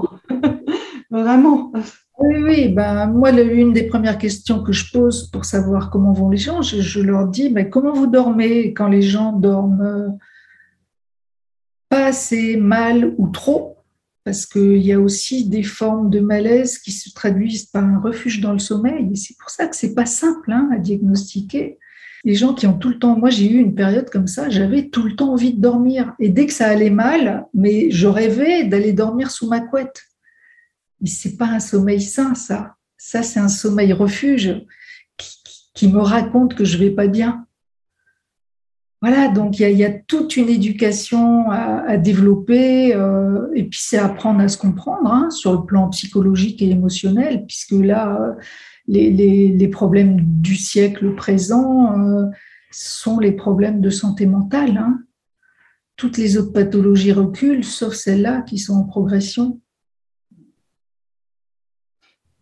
[1.16, 1.72] Vraiment.
[2.20, 6.30] Oui, oui, ben, moi, l'une des premières questions que je pose pour savoir comment vont
[6.30, 10.18] les gens, je, leur dis, ben, comment vous dormez quand les gens dorment?
[11.88, 13.78] Pas assez mal ou trop,
[14.26, 18.42] parce qu'il y a aussi des formes de malaise qui se traduisent par un refuge
[18.42, 19.16] dans le sommeil.
[19.16, 21.80] C'est pour ça que c'est pas simple hein, à diagnostiquer.
[22.26, 24.90] Les gens qui ont tout le temps, moi j'ai eu une période comme ça, j'avais
[24.90, 26.14] tout le temps envie de dormir.
[26.20, 30.02] Et dès que ça allait mal, mais je rêvais d'aller dormir sous ma couette.
[31.02, 32.76] Mais c'est pas un sommeil sain, ça.
[32.98, 34.66] Ça, c'est un sommeil refuge
[35.74, 37.46] qui, me raconte que je vais pas bien.
[39.02, 44.40] Voilà, donc il y, a, toute une éducation à, développer, euh, et puis c'est apprendre
[44.40, 48.36] à se comprendre hein, sur le plan psychologique et émotionnel, puisque là,
[48.88, 52.26] les, problèmes du siècle présent euh,
[52.72, 54.78] sont les problèmes de santé mentale.
[54.78, 55.00] Hein.
[55.96, 59.62] Toutes les autres pathologies reculent, sauf celles-là qui sont en progression.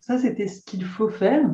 [0.05, 1.45] Ça, c'était ce qu'il faut faire.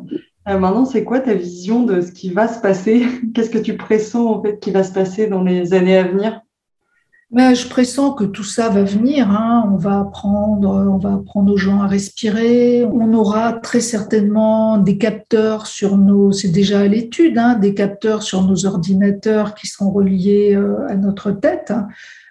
[0.47, 3.05] Euh, maintenant, c'est quoi ta vision de ce qui va se passer?
[3.35, 6.41] Qu'est-ce que tu pressens en fait qui va se passer dans les années à venir?
[7.29, 9.29] Ben, je pressens que tout ça va venir.
[9.29, 9.69] Hein.
[9.71, 12.83] On va apprendre, on va apprendre aux gens à respirer.
[12.85, 18.23] On aura très certainement des capteurs sur nos, c'est déjà à l'étude, hein, des capteurs
[18.23, 21.87] sur nos ordinateurs qui seront reliés euh, à notre tête hein,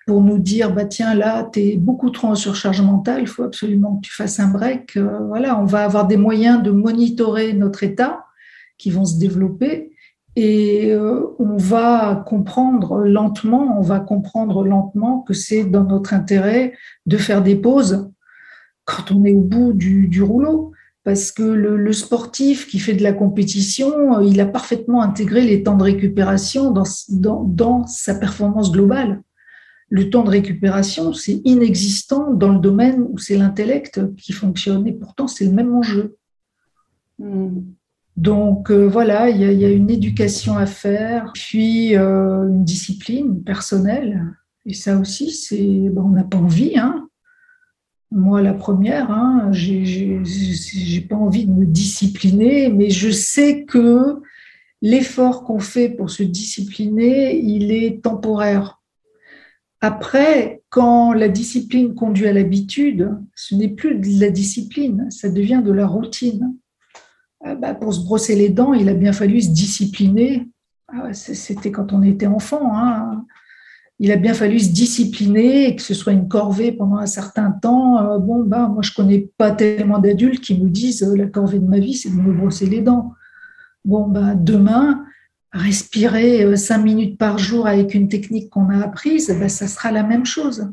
[0.08, 3.42] pour nous dire, bah tiens là, tu es beaucoup trop en surcharge mentale, il faut
[3.42, 4.96] absolument que tu fasses un break.
[4.96, 8.24] Euh, voilà, on va avoir des moyens de monitorer notre état
[8.78, 9.92] qui vont se développer
[10.34, 16.72] et euh, on va comprendre lentement, on va comprendre lentement que c'est dans notre intérêt
[17.04, 18.10] de faire des pauses
[18.86, 20.72] quand on est au bout du, rouleau.
[21.04, 25.62] Parce que le, sportif qui fait de la compétition, euh, il a parfaitement intégré les
[25.62, 26.84] temps de récupération dans,
[27.44, 29.20] dans sa performance globale.
[29.90, 34.86] Le temps de récupération, c'est inexistant dans le domaine où c'est l'intellect qui fonctionne.
[34.86, 36.16] Et pourtant, c'est le même enjeu.
[37.18, 37.60] Hmm.
[38.18, 44.34] Donc euh, voilà, il y, a une éducation à faire, puis euh, une discipline personnelle.
[44.66, 46.76] Et ça aussi, c'est, on n'a pas envie.
[46.76, 47.08] Hein.
[48.10, 54.20] Moi, la première, hein, j'ai pas envie de me discipliner, mais je sais que
[54.82, 58.77] l'effort qu'on fait pour se discipliner, il est temporaire.
[59.80, 65.62] Après, quand la discipline conduit à l'habitude, ce n'est plus de la discipline, ça devient
[65.64, 66.54] de la routine.
[67.46, 70.48] Euh, bah, pour se brosser les dents, il a bien fallu se discipliner.
[70.88, 72.74] Ah c'était quand on était enfant.
[72.74, 73.24] Hein.
[74.00, 77.52] Il a bien fallu se discipliner et que ce soit une corvée pendant un certain
[77.52, 77.98] temps.
[77.98, 81.60] Euh, bon, bah, moi, je connais pas tellement d'adultes qui me disent euh, la corvée
[81.60, 83.14] de ma vie, c'est de me brosser les dents.
[83.84, 85.04] Bon, bah, demain,
[85.52, 90.02] respirer cinq minutes par jour avec une technique qu'on a apprise, bah, ça sera la
[90.02, 90.72] même chose.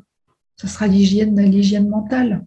[0.57, 2.45] Ça sera l'hygiène, l'hygiène mentale.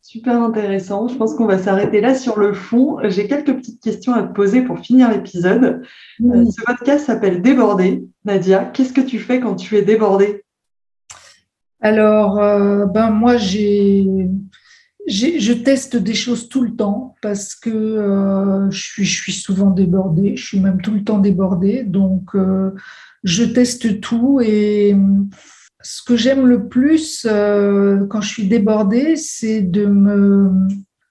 [0.00, 1.06] Super intéressant.
[1.06, 2.98] Je pense qu'on va s'arrêter là sur le fond.
[3.04, 5.82] J'ai quelques petites questions à te poser pour finir l'épisode.
[6.24, 8.04] Euh, ce podcast s'appelle Déborder.
[8.24, 10.44] Nadia, qu'est-ce que tu fais quand tu es débordée?
[11.80, 14.06] Alors, euh, ben moi, j'ai,
[15.08, 20.36] je teste des choses tout le temps parce que euh, je, suis, souvent débordée.
[20.36, 21.82] Je suis même tout le temps débordée.
[21.82, 22.36] Donc,
[23.24, 24.96] je teste tout et
[25.82, 30.50] ce que j'aime le plus euh, quand je suis débordée, c'est de me,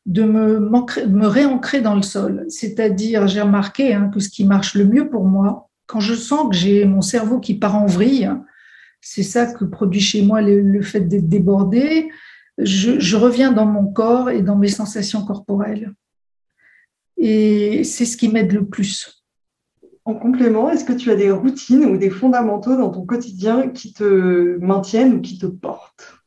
[0.05, 2.45] de me, réancrer dans le sol.
[2.47, 6.49] C'est-à-dire, j'ai remarqué hein, que ce qui marche le mieux pour moi, quand je sens
[6.49, 8.29] que j'ai mon cerveau qui part en vrille,
[9.01, 12.07] c'est ça que produit chez moi le, fait d'être débordé,
[12.63, 15.93] je, je reviens dans mon corps et dans mes sensations corporelles.
[17.17, 19.23] Et c'est ce qui m'aide le plus.
[20.05, 23.93] En complément, est-ce que tu as des routines ou des fondamentaux dans ton quotidien qui
[23.93, 26.21] te maintiennent ou qui te portent?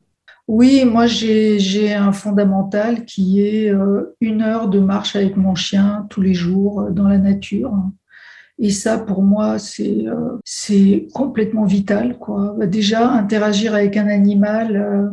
[0.47, 6.05] Oui, moi j'ai un fondamental qui est euh, une heure de marche avec mon chien
[6.09, 7.73] tous les jours euh, dans la nature.
[8.57, 12.17] Et ça, pour moi, c'est euh, complètement vital.
[12.17, 12.55] Quoi.
[12.67, 15.11] Déjà, interagir avec un animal,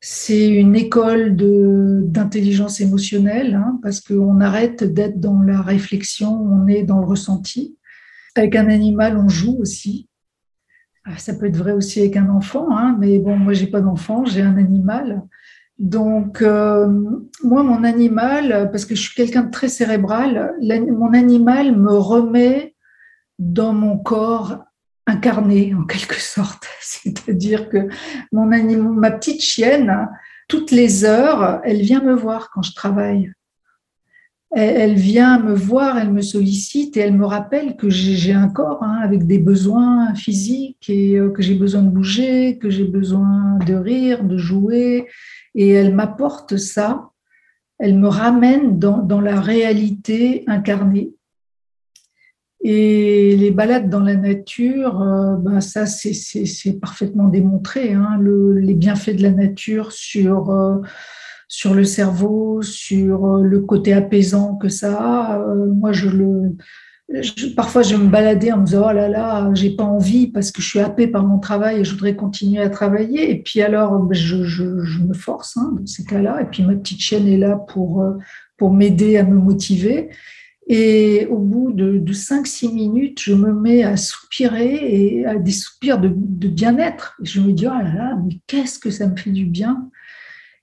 [0.00, 6.82] c'est une école d'intelligence émotionnelle, hein, parce qu'on arrête d'être dans la réflexion, on est
[6.82, 7.76] dans le ressenti.
[8.36, 10.08] Avec un animal, on joue aussi.
[11.04, 13.80] Ah, ça peut être vrai aussi avec un enfant, hein, mais bon, moi, j'ai pas
[13.80, 15.22] d'enfant, j'ai un animal.
[15.78, 16.86] Donc, euh,
[17.42, 22.74] moi, mon animal, parce que je suis quelqu'un de très cérébral, mon animal me remet
[23.38, 24.64] dans mon corps
[25.06, 26.66] incarné en quelque sorte.
[26.80, 27.88] C'est-à-dire que
[28.32, 30.08] mon ma petite chienne,
[30.48, 33.32] toutes les heures, elle vient me voir quand je travaille.
[34.52, 38.82] Elle, vient me voir, elle me sollicite et elle me rappelle que j'ai un corps
[38.82, 43.58] hein, avec des besoins physiques et euh, que j'ai besoin de bouger, que j'ai besoin
[43.64, 45.06] de rire, de jouer.
[45.54, 47.10] Et elle m'apporte ça,
[47.78, 51.12] elle me ramène dans la réalité incarnée.
[52.62, 57.94] Et les balades dans la nature, euh, ben ça c'est parfaitement démontré.
[57.94, 60.76] Hein, le, les bienfaits de la nature sur, euh,
[61.48, 65.46] sur le cerveau, sur euh, le côté apaisant que ça a.
[65.74, 66.54] moi, je le,
[67.56, 70.60] parfois, je me baladais en me disant Oh là là, j'ai pas envie parce que
[70.60, 73.30] je suis happée par mon travail et je voudrais continuer à travailler.
[73.30, 76.42] Et puis alors, ben, je, je, je me force hein, dans ces cas-là.
[76.42, 78.04] Et puis ma petite chienne est là pour,
[78.58, 80.10] pour m'aider à me motiver.
[80.72, 85.50] Et au bout de, de 5-6 minutes, je me mets à soupirer et à des
[85.50, 86.08] soupirs de,
[86.46, 87.16] bien-être.
[87.24, 89.90] Je me dis, oh là là, mais qu'est-ce que ça me fait du bien.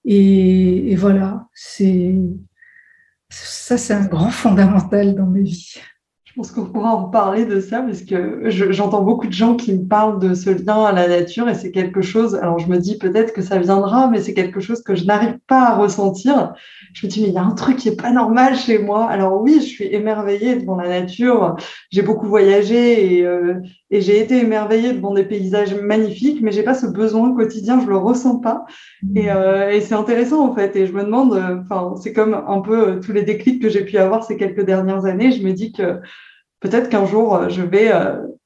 [0.05, 5.73] Et, voilà, ça, c'est un grand fondamental dans ma vie.
[6.37, 9.87] Pense qu'on pourra en parler de ça parce que j'entends beaucoup de gens qui me
[9.87, 12.99] parlent de ce lien à la nature et c'est quelque chose, alors je me dis
[12.99, 16.53] peut-être que ça viendra, mais c'est quelque chose que je n'arrive pas à ressentir
[16.97, 19.05] je me dis, mais il y a un truc qui est pas normal chez moi.
[19.05, 21.55] Alors oui, je suis émerveillée devant la nature.
[21.91, 23.55] J'ai beaucoup voyagé et, euh,
[23.91, 27.97] j'ai été émerveillée devant des paysages magnifiques, mais j'ai pas ce besoin quotidien, je le
[27.97, 28.65] ressens pas.
[29.15, 30.75] Et, euh, c'est intéressant en fait.
[30.75, 33.85] Et je me demande, euh, enfin, c'est comme un peu tous les déclics que j'ai
[33.85, 35.31] pu avoir ces quelques dernières années.
[35.31, 35.99] Je me dis que
[36.59, 37.91] peut-être qu'un jour je vais,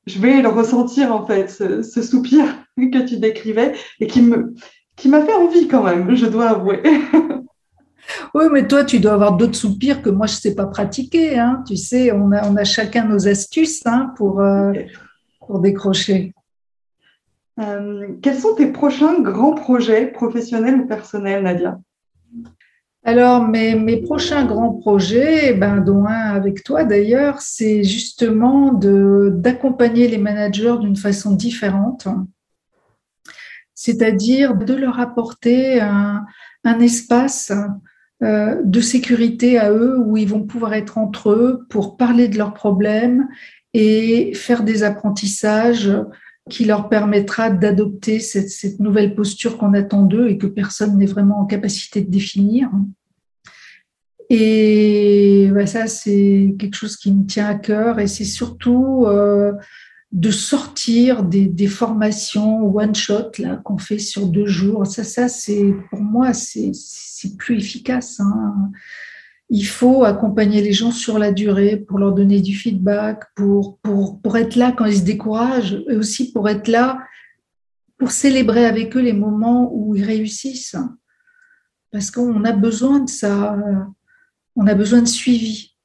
[0.06, 2.46] je vais le ressentir en fait, ce, ce soupir
[2.78, 4.54] que tu décrivais et qui me,
[4.96, 6.82] qui m'a fait envie quand même, je dois avouer.
[8.34, 11.38] Oui, mais toi, tu dois avoir d'autres soupirs que moi, je ne sais pas pratiquer.
[11.38, 11.64] Hein.
[11.68, 14.74] Tu sais, on a, on a chacun nos astuces hein, pour, euh,
[15.46, 16.34] pour décrocher.
[17.60, 21.78] Euh, quels sont tes prochains grands projets professionnels ou personnels, Nadia?
[23.04, 30.20] Alors, mes, prochains grands projets, ben, dont un avec toi d'ailleurs, c'est justement d'accompagner les
[30.20, 32.08] managers d'une façon différente,
[33.74, 36.26] c'est-à-dire de leur apporter un,
[36.64, 37.52] un espace
[38.24, 42.38] euh, de sécurité à eux où ils vont pouvoir être entre eux pour parler de
[42.38, 43.28] leurs problèmes
[43.74, 45.90] et faire des apprentissages
[46.50, 51.40] qui leur permettra d'adopter cette, nouvelle posture qu'on attend d'eux et que personne n'est vraiment
[51.40, 52.70] en capacité de définir.
[54.30, 59.52] Et ça, c'est quelque chose qui me tient à cœur et c'est surtout euh,
[60.12, 64.88] de sortir des, formations one shot là qu'on fait sur deux jours.
[64.88, 65.28] Ça, ça
[65.90, 66.72] pour moi c'est
[67.38, 68.20] plus efficace.
[68.20, 68.72] Hein.
[69.54, 74.22] Il faut accompagner les gens sur la durée pour leur donner du feedback, pour, pour,
[74.22, 77.00] pour être là quand ils se découragent, et aussi pour être là
[77.98, 80.78] pour célébrer avec eux les moments où ils réussissent.
[81.92, 83.56] Parce qu'on a besoin de ça,
[84.56, 85.76] on a besoin de suivi.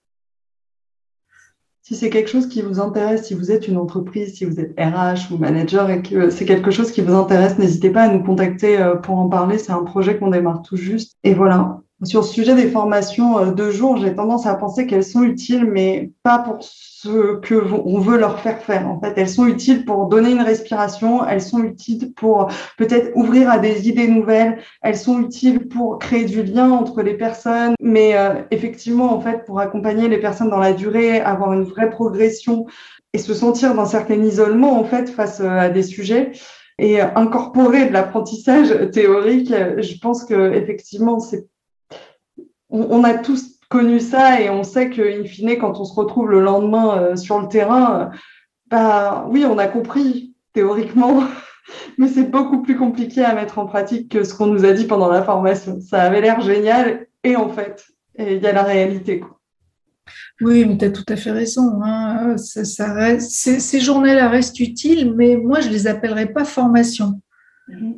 [1.83, 4.75] Si c'est quelque chose qui vous intéresse, si vous êtes une entreprise, si vous êtes
[4.79, 8.25] RH ou manager et que c'est quelque chose qui vous intéresse, n'hésitez pas à nous
[8.25, 9.59] contacter euh, pour en parler.
[9.59, 11.17] C'est un projet qu'on démarre tout juste.
[11.23, 15.05] Et voilà, sur le sujet des formations euh, de jour, j'ai tendance à penser qu'elles
[15.05, 18.87] sont utiles, mais pas pour ce que on veut leur faire faire.
[18.87, 23.49] En fait, elles sont utiles pour donner une respiration, elles sont utiles pour peut-être ouvrir
[23.49, 28.17] à des idées nouvelles, elles sont utiles pour créer du lien entre les personnes, mais
[28.17, 32.67] euh, effectivement, en fait, pour accompagner les personnes dans la durée, avoir une vraie progression
[33.15, 36.33] et se sentir dans certain isolement, en fait, face euh, à des sujets
[36.79, 41.47] et incorporer de l'apprentissage théorique, je pense que effectivement, c'est
[42.71, 46.41] on, a tous connu ça et on sait qu'in fine, quand on se retrouve le
[46.41, 48.17] lendemain euh, sur le terrain, euh,
[48.69, 51.23] bah oui, on a compris théoriquement,
[51.99, 54.87] mais c'est beaucoup plus compliqué à mettre en pratique que ce qu'on nous a dit
[54.87, 55.81] pendant la formation.
[55.81, 57.87] Ça avait l'air génial et en fait,
[58.19, 59.23] il y a la réalité.
[60.41, 61.83] Oui, mais tu as tout à fait raison.
[61.83, 62.37] Hein.
[62.37, 67.21] ces, journées-là restent utiles, mais moi, je ne les appellerai pas formation.
[67.69, 67.95] Mm-hmm.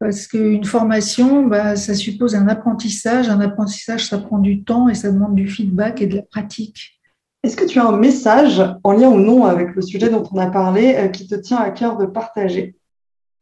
[0.00, 3.28] Parce qu'une formation, bah, ça suppose un apprentissage.
[3.28, 7.00] Un apprentissage, ça prend du temps et ça demande du feedback et de la pratique.
[7.44, 10.38] Est-ce que tu as un message en lien ou non avec le sujet dont on
[10.38, 12.74] a parlé euh, qui te tient à cœur de partager?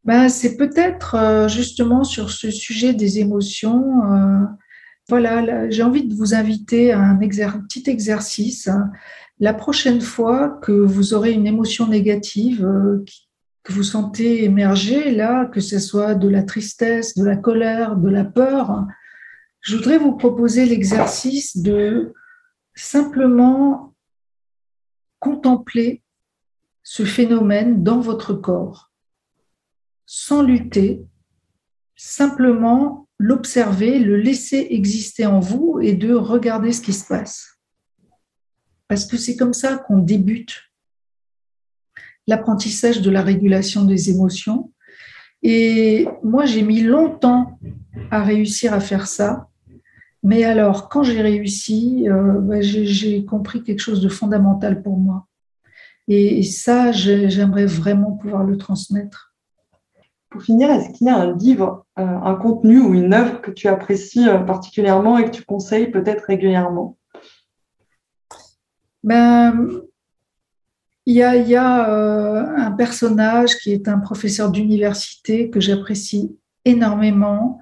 [0.03, 4.03] Bah, C'est peut-être euh, justement sur ce sujet des émotions.
[4.03, 4.45] Euh,
[5.07, 8.69] voilà, j'ai envie de vous inviter à un petit exercice.
[9.39, 12.67] La prochaine fois que vous aurez une émotion négative
[13.05, 13.27] qui
[13.63, 18.09] que vous sentez émerger là, que ce soit de la tristesse, de la colère, de
[18.09, 18.85] la peur,
[19.61, 22.13] je voudrais vous proposer l'exercice de
[22.75, 23.95] simplement
[25.19, 26.03] contempler
[26.83, 28.91] ce phénomène dans votre corps,
[30.05, 31.05] sans lutter,
[31.95, 37.57] simplement l'observer, le laisser exister en vous et de regarder ce qui se passe.
[38.89, 40.72] Parce que c'est comme ça qu'on débute
[42.27, 44.71] l'apprentissage de la régulation des émotions.
[45.41, 47.59] Et moi, j'ai mis longtemps
[48.11, 49.49] à réussir à faire ça.
[50.23, 55.27] Mais alors, quand j'ai réussi, euh, bah, j'ai compris quelque chose de fondamental pour moi.
[56.07, 59.33] Et ça, j'aimerais vraiment pouvoir le transmettre.
[60.29, 63.51] Pour finir, est-ce qu'il y a un livre, euh, un contenu ou une œuvre que
[63.51, 66.97] tu apprécies euh, particulièrement et que tu conseilles peut-être régulièrement?
[69.03, 69.81] Ben,
[71.05, 75.59] il y a, il y a euh, un personnage qui est un professeur d'université que
[75.59, 77.59] j'apprécie énormément.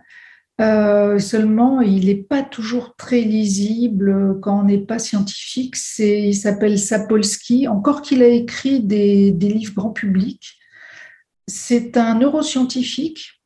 [0.59, 5.75] Euh, seulement, il n'est pas toujours très lisible quand on n'est pas scientifique.
[5.75, 10.59] C'est, il s'appelle Sapolsky, encore qu'il a écrit des, des livres grand public.
[11.47, 13.41] C'est un neuroscientifique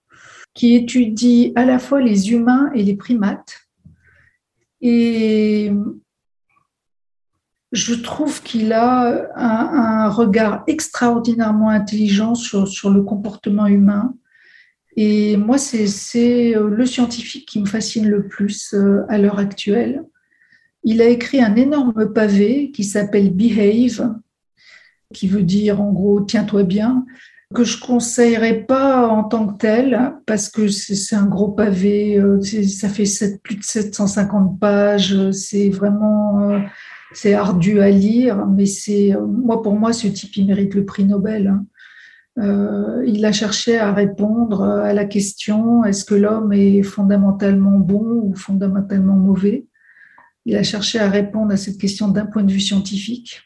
[0.53, 3.61] qui étudie à la fois les humains et les primates.
[4.81, 5.71] Et
[7.75, 14.15] je trouve qu'il a un, regard extraordinairement intelligent sur, le comportement humain.
[14.95, 20.03] Et moi, c'est euh, le scientifique qui me fascine le plus euh, à l'heure actuelle.
[20.83, 24.15] Il a écrit un énorme pavé qui s'appelle Behave,
[25.13, 27.05] qui veut dire en gros tiens-toi bien,
[27.53, 32.39] que je conseillerais pas en tant que tel parce que c'est un gros pavé, euh,
[32.41, 33.03] ça fait
[33.43, 36.61] plus de 750 pages, c'est vraiment
[37.13, 41.05] c'est ardu à lire, mais c'est moi pour moi ce type il mérite le prix
[41.05, 41.47] Nobel.
[41.47, 41.65] Hein.
[42.37, 48.21] Euh, il a cherché à répondre à la question est-ce que l'homme est fondamentalement bon
[48.23, 49.65] ou fondamentalement mauvais?
[50.45, 53.41] Il a cherché à répondre à cette question d'un point de vue scientifique.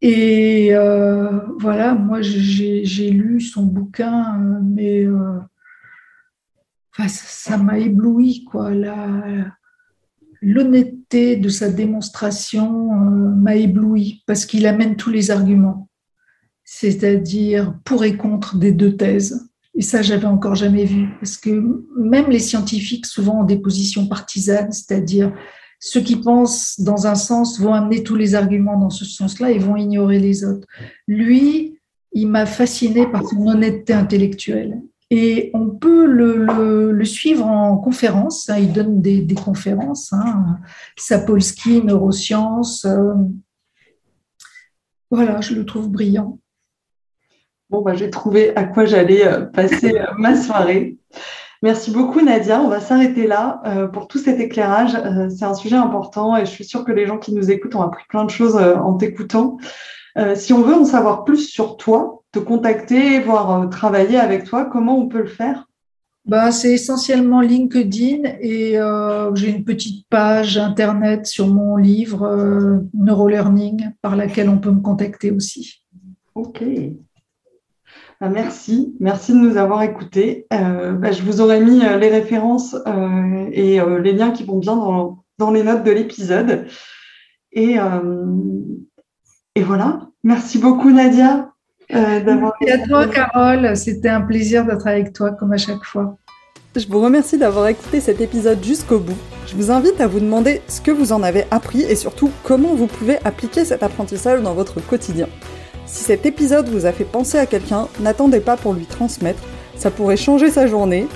[0.00, 5.06] Et euh, voilà, moi j'ai lu son bouquin, euh, mais
[7.08, 8.74] ça m'a ébloui quoi.
[8.74, 9.46] La,
[10.40, 15.88] l'honnêteté de sa démonstration euh, m'a ébloui parce qu'il amène tous les arguments,
[16.64, 19.48] c'est-à-dire pour et contre des deux thèses.
[19.74, 24.06] Et ça, j'avais encore jamais vu parce que même les scientifiques souvent ont des positions
[24.06, 25.32] partisanes, c'est-à-dire
[25.80, 29.58] ceux qui pensent dans un sens vont amener tous les arguments dans ce sens-là et
[29.58, 30.66] vont ignorer les autres.
[31.06, 31.78] Lui,
[32.12, 34.80] il m'a fasciné par son honnêteté intellectuelle.
[35.10, 38.50] Et on peut le, suivre en conférence.
[38.50, 38.58] Hein.
[38.58, 40.12] il donne des, conférences.
[40.12, 40.58] Hein,
[40.96, 42.84] Sapolsky, neurosciences.
[42.84, 43.14] Euh,
[45.10, 46.38] voilà, je le trouve brillant.
[47.70, 50.98] Bon, bah, j'ai trouvé à quoi j'allais euh, passer euh, ma soirée.
[51.62, 52.60] Merci beaucoup Nadia.
[52.60, 54.96] On va s'arrêter là pour tout cet éclairage.
[55.36, 57.82] c'est un sujet important et je suis sûre que les gens qui nous écoutent ont
[57.82, 59.56] appris plein de choses en t'écoutant.
[60.34, 64.66] Si on veut en savoir plus sur toi, te contacter, voire euh, travailler avec toi,
[64.66, 65.66] comment on peut le faire?
[66.26, 72.80] Bah, c'est essentiellement LinkedIn et euh, j'ai une petite page internet sur mon livre euh,
[72.92, 75.82] Neurolearning par laquelle on peut me contacter aussi.
[76.34, 76.62] Ok.
[78.20, 80.46] Bah, merci, merci de nous avoir écoutés.
[80.50, 82.76] Bah, je vous aurais mis les références
[83.52, 86.66] et les liens qui vont bien dans, dans les notes de l'épisode.
[87.52, 87.76] Et,
[89.54, 90.07] et voilà.
[90.24, 91.50] Merci beaucoup Nadia.
[91.94, 93.76] Euh, Merci à toi, Carole.
[93.76, 96.16] C'était un plaisir d'être avec toi, comme à chaque fois.
[96.76, 99.16] Je vous remercie d'avoir écouté cet épisode jusqu'au bout.
[99.46, 102.74] Je vous invite à vous demander ce que vous en avez appris et surtout comment
[102.74, 105.26] vous pouvez appliquer cet apprentissage dans votre quotidien.
[105.86, 109.42] Si cet épisode vous a fait penser à quelqu'un, n'attendez pas pour lui transmettre,
[109.76, 111.06] ça pourrait changer sa journée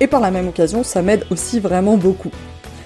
[0.00, 2.32] et par la même occasion, ça m'aide aussi vraiment beaucoup.